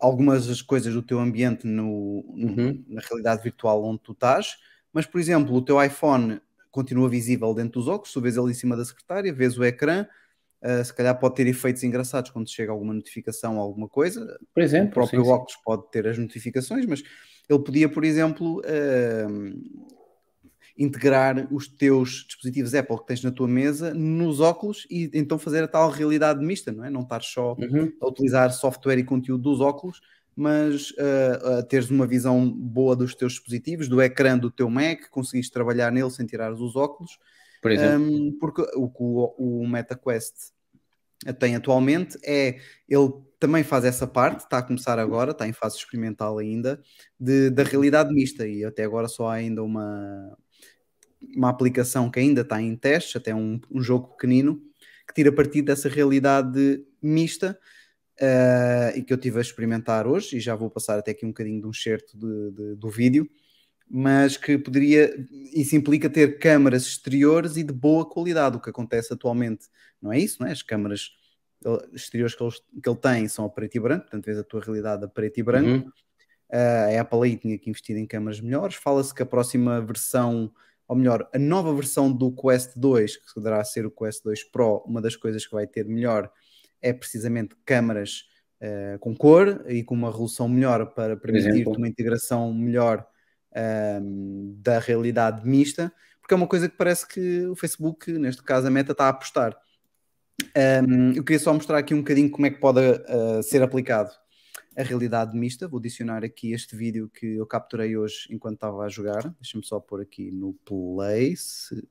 [0.00, 2.82] algumas das coisas do teu ambiente no, uhum.
[2.88, 4.56] na realidade virtual onde tu estás,
[4.90, 6.40] mas por exemplo, o teu iPhone
[6.70, 10.06] continua visível dentro dos óculos, tu vês ele em cima da secretária, vês o ecrã,
[10.62, 14.38] uh, se calhar pode ter efeitos engraçados quando chega alguma notificação ou alguma coisa.
[14.54, 15.60] Por exemplo, o próprio sim, óculos sim.
[15.64, 17.02] pode ter as notificações, mas
[17.48, 19.90] ele podia, por exemplo, uh,
[20.78, 25.62] integrar os teus dispositivos Apple que tens na tua mesa nos óculos e então fazer
[25.64, 26.90] a tal realidade mista, não é?
[26.90, 27.92] Não estar só uhum.
[28.00, 30.00] a utilizar software e conteúdo dos óculos,
[30.40, 35.10] mas uh, uh, teres uma visão boa dos teus dispositivos, do ecrã do teu Mac,
[35.10, 37.18] conseguires trabalhar nele sem tirar os óculos.
[37.60, 38.10] Por exemplo.
[38.10, 40.32] Um, porque o, o, o MetaQuest
[41.38, 45.76] tem atualmente é ele também faz essa parte, está a começar agora, está em fase
[45.76, 46.80] experimental ainda,
[47.18, 50.38] de, da realidade mista, e até agora só há ainda uma,
[51.36, 54.58] uma aplicação que ainda está em testes, até um, um jogo pequenino,
[55.06, 57.58] que tira partido dessa realidade mista
[58.20, 61.30] uh, e que eu tive a experimentar hoje, e já vou passar até aqui um
[61.30, 63.28] bocadinho de um certo de, de, do vídeo,
[63.88, 65.12] mas que poderia,
[65.52, 69.66] isso implica ter câmaras exteriores e de boa qualidade, o que acontece atualmente,
[70.00, 70.52] não é isso, não é?
[70.52, 71.10] As câmaras
[71.92, 72.52] exteriores que ele,
[72.82, 75.38] que ele tem são a preto e branco, portanto vês a tua realidade a preto
[75.38, 75.86] e branco.
[75.86, 75.92] Uhum.
[76.52, 78.74] Uh, a Apple aí tinha que investir em câmaras melhores.
[78.74, 80.50] Fala-se que a próxima versão
[80.90, 84.82] ou melhor, a nova versão do Quest 2, que poderá ser o Quest 2 Pro,
[84.84, 86.28] uma das coisas que vai ter melhor
[86.82, 88.24] é precisamente câmaras
[88.60, 93.06] uh, com cor e com uma resolução melhor para permitir uma integração melhor
[93.52, 98.66] uh, da realidade mista, porque é uma coisa que parece que o Facebook, neste caso
[98.66, 99.56] a Meta, está a apostar.
[100.56, 104.10] Um, eu queria só mostrar aqui um bocadinho como é que pode uh, ser aplicado
[104.76, 105.68] a realidade mista.
[105.68, 109.28] Vou adicionar aqui este vídeo que eu capturei hoje enquanto estava a jogar.
[109.40, 111.86] Deixa-me só pôr aqui no place.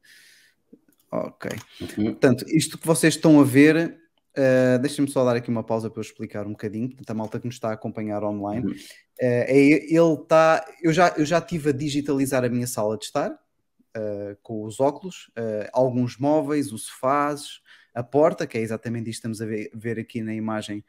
[1.12, 1.52] Ok.
[1.82, 2.06] Uhum.
[2.06, 3.98] Portanto, isto que vocês estão a ver,
[4.38, 6.88] uh, deixa-me só dar aqui uma pausa para eu explicar um bocadinho.
[6.90, 8.68] Portanto, a malta que nos está a acompanhar online.
[8.68, 8.72] Uhum.
[8.72, 8.76] Uh,
[9.22, 10.66] é, ele está.
[10.82, 14.80] Eu já, eu já estive a digitalizar a minha sala de estar uh, com os
[14.80, 15.32] óculos,
[15.74, 17.62] alguns móveis, os sofás,
[17.94, 20.84] a porta, que é exatamente isto que estamos a ver, ver aqui na imagem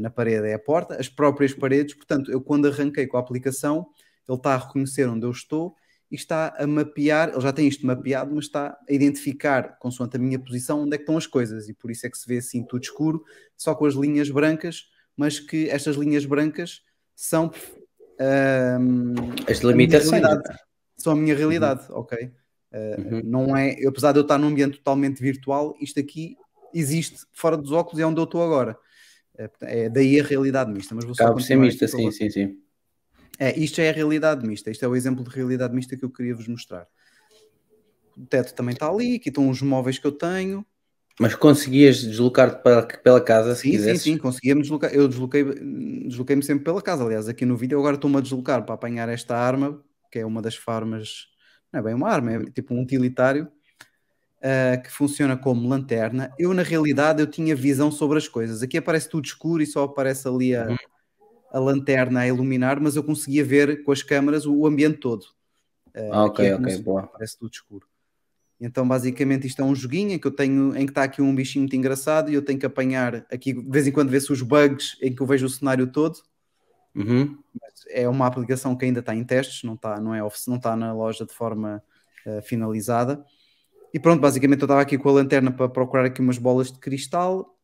[0.00, 1.94] na parede é a porta, as próprias paredes.
[1.94, 3.86] Portanto, eu quando arranquei com a aplicação,
[4.28, 5.76] ele está a reconhecer onde eu estou
[6.12, 10.20] e está a mapear, ele já tem isto mapeado, mas está a identificar, consoante a
[10.20, 12.36] minha posição, onde é que estão as coisas, e por isso é que se vê
[12.36, 13.24] assim tudo escuro,
[13.56, 16.82] só com as linhas brancas, mas que estas linhas brancas
[17.16, 20.22] são uh, as limitações.
[20.98, 22.00] São a minha realidade, uhum.
[22.00, 22.26] ok?
[22.26, 23.22] Uh, uhum.
[23.24, 26.36] Não é, apesar de eu estar num ambiente totalmente virtual, isto aqui
[26.74, 28.76] existe fora dos óculos e é onde eu estou agora.
[29.38, 30.94] É, é daí a realidade mista.
[30.94, 32.58] Mas vou Acaba ser mista, sim, sim, sim.
[33.38, 34.70] É, isto é a realidade mista.
[34.70, 36.86] Isto é o exemplo de realidade mista que eu queria vos mostrar.
[38.16, 40.64] O teto também está ali, aqui estão os móveis que eu tenho.
[41.20, 42.62] Mas conseguias deslocar-te
[43.02, 44.02] pela casa se sim, quisesses?
[44.02, 44.92] Sim, sim, conseguia-me deslocar.
[44.92, 47.04] Eu desloquei-me desloquei sempre pela casa.
[47.04, 50.40] Aliás, aqui no vídeo agora estou-me a deslocar para apanhar esta arma, que é uma
[50.40, 51.26] das farmas.
[51.72, 53.48] Não é bem uma arma, é tipo um utilitário
[54.42, 56.32] uh, que funciona como lanterna.
[56.38, 58.62] Eu, na realidade, eu tinha visão sobre as coisas.
[58.62, 60.76] Aqui aparece tudo escuro e só aparece ali a, uhum.
[61.52, 65.22] A lanterna a iluminar, mas eu conseguia ver com as câmaras o, ambiente todo.
[65.94, 67.02] Uh, ah, ok, é ok, boa.
[67.02, 67.86] Aparece tudo escuro.
[68.58, 71.34] Então, basicamente, isto é um joguinho em que eu tenho, em que está aqui um
[71.34, 74.40] bichinho muito engraçado e eu tenho que apanhar aqui, de vez em quando vê-se os
[74.40, 76.16] bugs em que eu vejo o cenário todo.
[76.94, 77.36] Uhum.
[77.90, 80.94] É uma aplicação que ainda está em testes, não está, não é, não está na
[80.94, 81.82] loja de forma
[82.26, 83.22] uh, finalizada.
[83.92, 86.78] E pronto, basicamente eu estava aqui com a lanterna para procurar aqui umas bolas de
[86.78, 87.58] cristal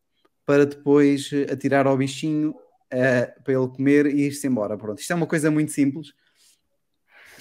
[0.44, 2.54] para depois eh, atirar ao bichinho
[2.92, 4.76] uh, para ele comer e ir-se embora.
[4.76, 6.12] Pronto, isto é uma coisa muito simples,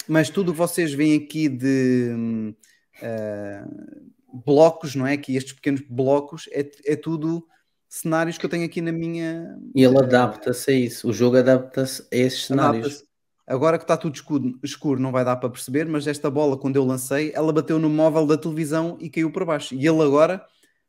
[0.06, 2.54] mas tudo que vocês veem aqui de
[3.02, 4.08] uh,
[4.44, 5.14] blocos, não é?
[5.14, 7.46] Aqui estes pequenos blocos, é, é tudo
[7.88, 9.58] cenários que eu tenho aqui na minha.
[9.74, 13.04] E ele adapta-se a isso, o jogo adapta-se a esses cenários.
[13.46, 16.76] Agora que está tudo escuro, escuro, não vai dar para perceber, mas esta bola, quando
[16.76, 19.74] eu lancei, ela bateu no móvel da televisão e caiu por baixo.
[19.74, 20.44] E ele agora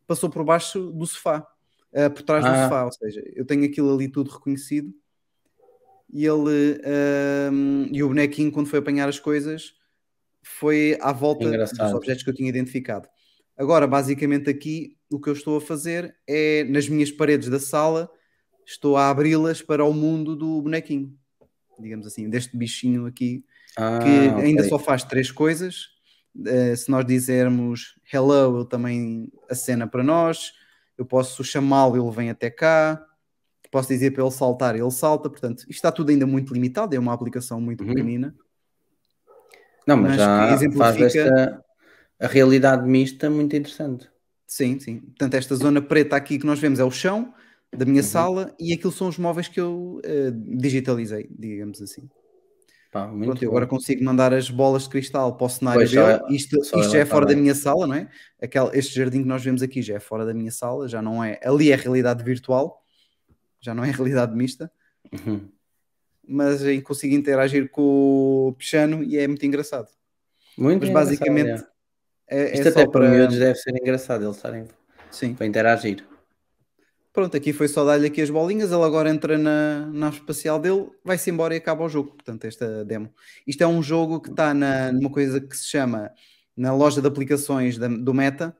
[0.05, 1.47] passou por baixo do sofá,
[1.93, 2.49] uh, por trás ah.
[2.49, 2.85] do sofá.
[2.85, 4.93] Ou seja, eu tenho aquilo ali tudo reconhecido.
[6.11, 9.73] E ele uh, e o bonequinho, quando foi apanhar as coisas,
[10.41, 11.87] foi à volta Engraçado.
[11.87, 13.07] dos objetos que eu tinha identificado.
[13.55, 18.09] Agora, basicamente, aqui o que eu estou a fazer é nas minhas paredes da sala,
[18.65, 21.19] estou a abri-las para o mundo do bonequinho
[21.79, 23.43] digamos assim, deste bichinho aqui,
[23.77, 24.45] ah, que okay.
[24.45, 25.97] ainda só faz três coisas.
[26.35, 30.51] Uh, se nós dizermos hello, ele também acena para nós.
[30.99, 33.03] Eu posso chamá-lo, ele vem até cá.
[33.71, 35.29] Posso dizer para ele saltar, ele salta.
[35.29, 36.93] Portanto, isto está tudo ainda muito limitado.
[36.93, 37.87] É uma aplicação muito uhum.
[37.87, 38.35] pequenina.
[39.87, 40.83] Não, mas, mas já exemplifica...
[40.83, 41.63] faz esta
[42.19, 44.09] a realidade mista muito interessante.
[44.45, 44.99] Sim, sim.
[44.99, 47.33] Portanto, esta zona preta aqui que nós vemos é o chão
[47.73, 48.07] da minha uhum.
[48.07, 52.09] sala e aquilo são os móveis que eu uh, digitalizei, digamos assim.
[52.91, 55.93] Pá, Pronto, agora consigo mandar as bolas de cristal para o cenário pois.
[55.95, 58.09] É, isto, isto já é fora da minha sala, não é?
[58.41, 61.23] Aquele, este jardim que nós vemos aqui já é fora da minha sala, já não
[61.23, 61.39] é.
[61.43, 62.83] Ali é realidade virtual,
[63.61, 64.71] já não é realidade mista.
[65.13, 65.49] Uhum.
[66.27, 69.87] Mas aí consigo interagir com o Pichano e é muito engraçado.
[70.57, 71.63] Muito Mas basicamente
[72.27, 72.41] é.
[72.41, 74.65] é, Isto é até para miúdos deve ser engraçado eles estarem
[75.11, 75.35] Sim.
[75.35, 76.05] para interagir.
[77.11, 80.87] Pronto, aqui foi só dar-lhe aqui as bolinhas, ele agora entra na nave espacial dele,
[81.03, 82.11] vai-se embora e acaba o jogo.
[82.11, 83.09] Portanto, esta demo.
[83.47, 86.11] Isto é um jogo que está numa coisa que se chama
[86.55, 88.55] na loja de aplicações da, do Meta,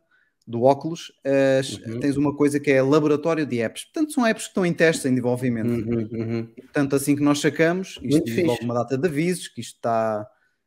[0.47, 1.11] do óculos,
[1.59, 1.99] as- Uhum.
[1.99, 3.83] tens uma coisa que é laboratório de apps.
[3.85, 5.69] Portanto, são apps que estão em testes, em desenvolvimento.
[5.69, 6.47] Uhum, uhum.
[6.57, 10.25] E, portanto, assim que nós sacamos, isto logo uma data de avisos, que isto está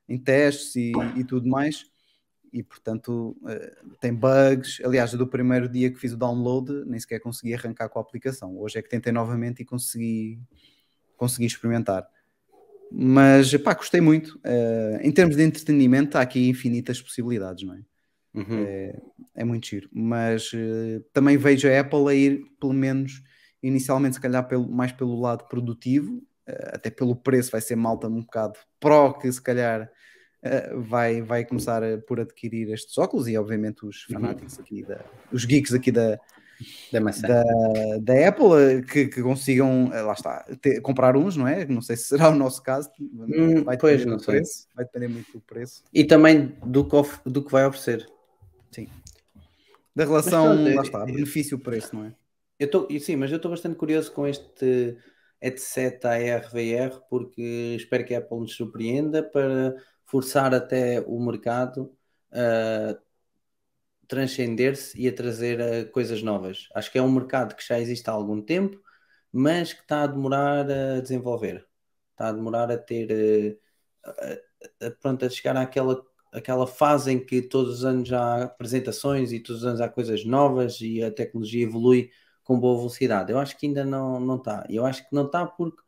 [0.08, 1.84] em testes e, e tudo mais.
[2.52, 4.80] E, portanto, eh, tem bugs.
[4.84, 8.58] Aliás, do primeiro dia que fiz o download, nem sequer consegui arrancar com a aplicação.
[8.58, 10.38] Hoje é que tentei novamente e consegui,
[11.16, 12.06] consegui experimentar.
[12.90, 14.38] Mas, pá, gostei muito.
[14.44, 17.82] Eh, em termos de entretenimento, há aqui infinitas possibilidades, não é?
[18.34, 18.64] Uhum.
[19.34, 19.88] é muito giro.
[19.92, 23.22] Mas eh, também vejo a Apple a ir, pelo menos
[23.62, 26.22] inicialmente, se calhar pelo, mais pelo lado produtivo,
[26.72, 29.88] até pelo preço vai ser malta um bocado pro, que se calhar
[30.88, 34.14] vai, vai começar a- por adquirir estes óculos e obviamente os Uhum.
[34.14, 36.18] fanáticos aqui, da, os geeks aqui da,
[36.92, 37.26] Da maçã.
[37.28, 37.42] da,
[38.00, 41.64] da Apple eh, que, que consigam, eh, lá está, ter- comprar uns, não é?
[41.66, 44.34] Não sei se será o nosso caso, Hum, vai pois, depender não sei.
[44.36, 45.82] preço, vai depender muito do preço.
[45.92, 48.06] E também do que, of- do que vai oferecer.
[49.94, 52.14] Da relação, pronto, lá está, eu- benefício-preço, não é?
[52.58, 54.96] Eu tô, sim, mas eu estou bastante curioso com este
[55.40, 59.74] headset AR-VR porque espero que a Apple nos surpreenda para
[60.12, 61.96] forçar até o mercado
[62.32, 62.98] a
[64.08, 66.68] transcender-se e a trazer eh, coisas novas.
[66.74, 68.78] Acho que é um mercado que já existe há algum tempo,
[69.32, 71.66] mas que está a demorar a desenvolver.
[72.12, 73.58] Está a demorar a ter eh,
[74.82, 76.02] a, a- pronto, a chegar àquela,
[76.32, 80.24] àquela fase em que todos os anos há apresentações e todos os anos há coisas
[80.24, 82.10] novas e a tecnologia evolui
[82.44, 83.32] com boa velocidade.
[83.32, 84.66] Eu acho que ainda não, não está.
[84.68, 85.80] Eu acho que não está porque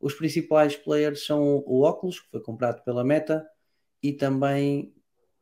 [0.00, 3.46] os principais players são o Oculus, que foi comprado pela Meta,
[4.08, 4.94] e também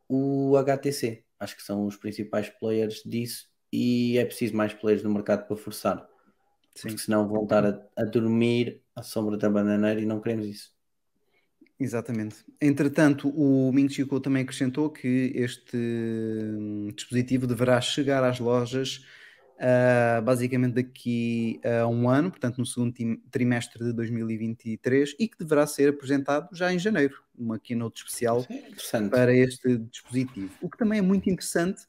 [0.07, 1.23] o HTC.
[1.39, 5.55] Acho que são os principais players disso e é preciso mais players no mercado para
[5.55, 6.07] forçar.
[6.73, 6.89] Sim.
[6.89, 10.73] Porque senão vão estar a, a dormir à sombra da bananeira e não queremos isso.
[11.79, 12.37] Exatamente.
[12.59, 19.05] Entretanto, o Ming Chico também acrescentou que este hum, dispositivo deverá chegar às lojas
[19.59, 22.93] ah, basicamente daqui a um ano, portanto no segundo
[23.31, 28.45] trimestre de 2023 e que deverá ser apresentado já em janeiro, uma keynote especial
[28.75, 30.51] Isso é para este dispositivo.
[30.61, 31.83] O que também é muito interessante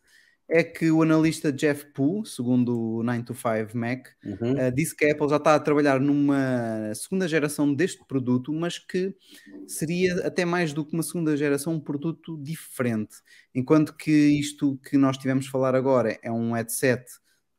[0.48, 4.52] é que o analista Jeff Poole, segundo o 9to5 Mac, Uhum.
[4.52, 8.78] Uh, disse que a Apple já está a trabalhar numa segunda geração deste produto, mas
[8.78, 9.14] que
[9.66, 13.16] seria até mais do que uma segunda geração, um produto diferente.
[13.54, 17.04] Enquanto que isto que nós tivemos a falar agora é um headset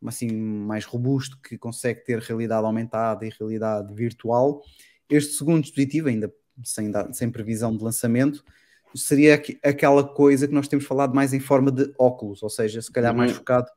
[0.06, 4.62] assim, mais robusto, que consegue ter realidade aumentada e realidade virtual.
[5.10, 6.32] Este segundo dispositivo, ainda
[6.64, 8.44] sem, sem previsão de lançamento,
[8.96, 12.82] seria aqu- aquela coisa que nós temos falado mais em forma de óculos, ou seja,
[12.82, 13.38] se calhar mais Uhum.
[13.38, 13.68] focado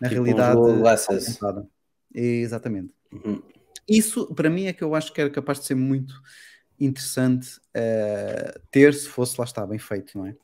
[0.00, 1.68] na Tipo realidade aumentada.
[2.14, 2.92] Exatamente.
[3.12, 3.42] Uhum.
[3.88, 6.14] Isso, para mim, é que eu acho que era capaz de ser muito
[6.78, 10.36] interessante eh, ter, se fosse, lá está, bem feito, não é?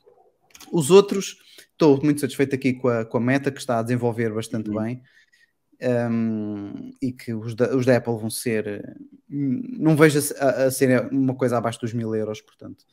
[0.70, 1.36] Os outros,
[1.72, 4.82] estou muito satisfeito aqui com a, com a meta, que está a desenvolver bastante Uhum.
[4.82, 5.02] bem.
[5.80, 8.84] ehm, e que os da, os da Apple vão ser,
[9.28, 12.84] não vejo a, a- ser uma coisa abaixo dos mil euros, portanto,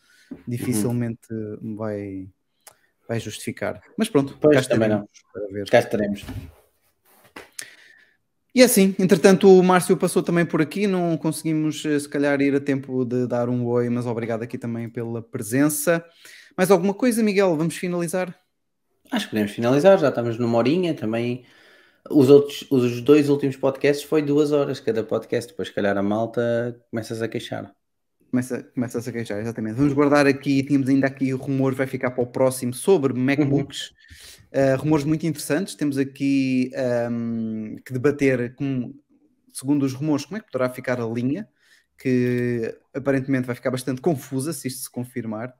[0.47, 1.27] dificilmente
[1.75, 2.27] vai,
[3.07, 3.79] vai justificar.
[3.95, 5.69] Mas pronto, Pois, cá também estaremos.
[5.69, 6.25] Cá estaremos.
[8.55, 12.55] E assim, entretanto, o Márcio passou também por aqui, não conseguimos eh, se calhar ir
[12.55, 16.03] a tempo de dar um oi, mas obrigado aqui também pela presença.
[16.57, 17.55] Mais alguma coisa, Miguel?
[17.55, 18.35] Vamos finalizar?
[19.11, 21.43] Acho que podemos finalizar, já estamos numa horinha também.
[22.09, 26.03] Os outros, os dois últimos podcasts foi duas horas cada podcast, depois se calhar a
[26.03, 27.73] malta começas a queixar.
[28.29, 29.75] Começa, começa -se a queixar, exatamente.
[29.75, 33.91] Vamos guardar aqui, tínhamos ainda aqui o rumor, vai ficar para o próximo sobre MacBooks.
[34.51, 35.73] Uh, rumores muito interessantes.
[35.75, 36.71] Temos aqui
[37.11, 38.93] um, que debater, com,
[39.51, 41.47] segundo os rumores, como é que poderá ficar a linha,
[41.97, 45.53] que aparentemente vai ficar bastante confusa se isto se confirmar.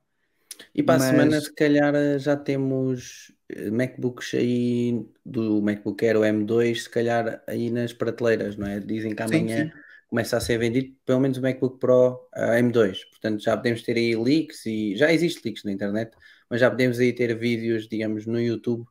[0.74, 6.18] E para Mas- a semana, se calhar, já temos eh, MacBooks aí do MacBook Air
[6.18, 8.80] o M2, se calhar aí nas prateleiras, não é?
[8.80, 9.72] Dizem que Sim, amanhã sim.
[10.10, 13.05] começa a ser vendido pelo menos o MacBook Pro a M2.
[13.10, 16.12] Portanto, já podemos ter aí leaks e já existe leaks na internet,
[16.49, 18.86] mas já podemos aí ter vídeos, digamos, no YouTube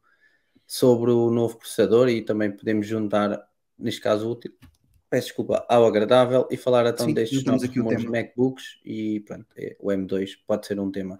[0.66, 3.42] sobre o novo processador e também podemos juntar,
[3.78, 4.52] neste caso, útil.
[5.10, 8.10] Peço desculpa, ao agradável e falar então Sim, destes novos aqui o tema.
[8.10, 11.18] MacBooks e pronto, é, o M2 pode ser um tema.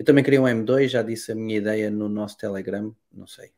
[0.00, 3.50] Eu também queria um M2, já disse a minha ideia no nosso Telegram, não sei.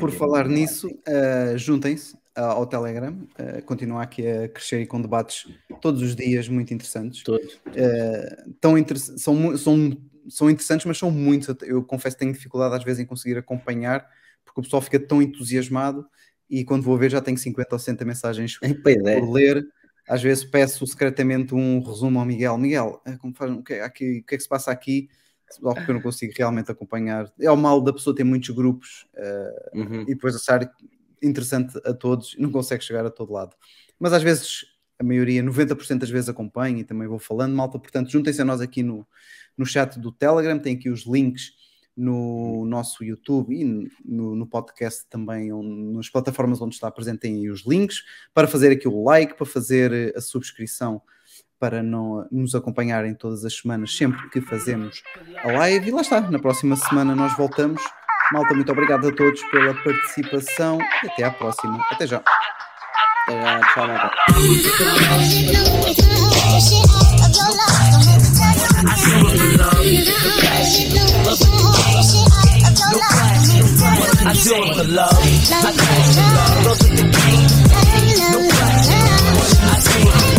[0.00, 5.00] Por falar nisso, uh, juntem-se uh, ao Telegram, uh, continua aqui a crescer e com
[5.00, 5.48] debates
[5.80, 7.22] todos os dias muito interessantes.
[7.22, 7.40] todo.
[7.44, 9.96] Uh, tão inter- são, são,
[10.28, 11.54] são interessantes, mas são muitos.
[11.62, 14.04] Eu confesso que tenho dificuldade às vezes em conseguir acompanhar,
[14.44, 16.04] porque o pessoal fica tão entusiasmado
[16.50, 18.74] e quando vou ver já tenho 50 ou 60 mensagens é,
[19.20, 19.64] por ler.
[20.08, 22.56] Às vezes peço secretamente um resumo ao Miguel.
[22.58, 25.08] Miguel, eh, como faz, o, que é, aqui, o que é que se passa aqui?
[25.50, 27.32] só porque eu não consigo realmente acompanhar.
[27.40, 30.02] É o mal da pessoa ter muitos grupos uh, Uhum.
[30.02, 30.68] e depois achar
[31.22, 33.54] interessante a todos e não consegue chegar a todo lado.
[33.98, 34.64] Mas às vezes,
[34.98, 37.78] a maioria, 90% das vezes acompanho e também vou falando, malta.
[37.78, 39.06] Portanto, juntem-se a nós aqui no,
[39.56, 41.52] no chat do Telegram, tem aqui os links
[41.96, 43.64] no nosso YouTube e
[44.04, 45.50] no, no podcast também,
[45.92, 48.02] nas plataformas onde está presente, tem aí os links
[48.34, 51.00] para fazer aqui o like, para fazer eh, a subscrição
[51.58, 55.02] para não, nos acompanharem todas as semanas, sempre que fazemos
[55.42, 55.88] a live.
[55.88, 57.82] E lá está, na próxima semana nós voltamos.
[58.32, 61.82] Malta, muito obrigado a todos pela participação e até à próxima.
[61.90, 62.22] Até já.
[63.28, 64.10] Até já, tchau, malta.
[73.36, 75.12] I do it for love.
[75.12, 76.78] I do it for love.
[76.80, 77.04] The.
[78.32, 79.06] No pressure.
[79.60, 80.35] I do it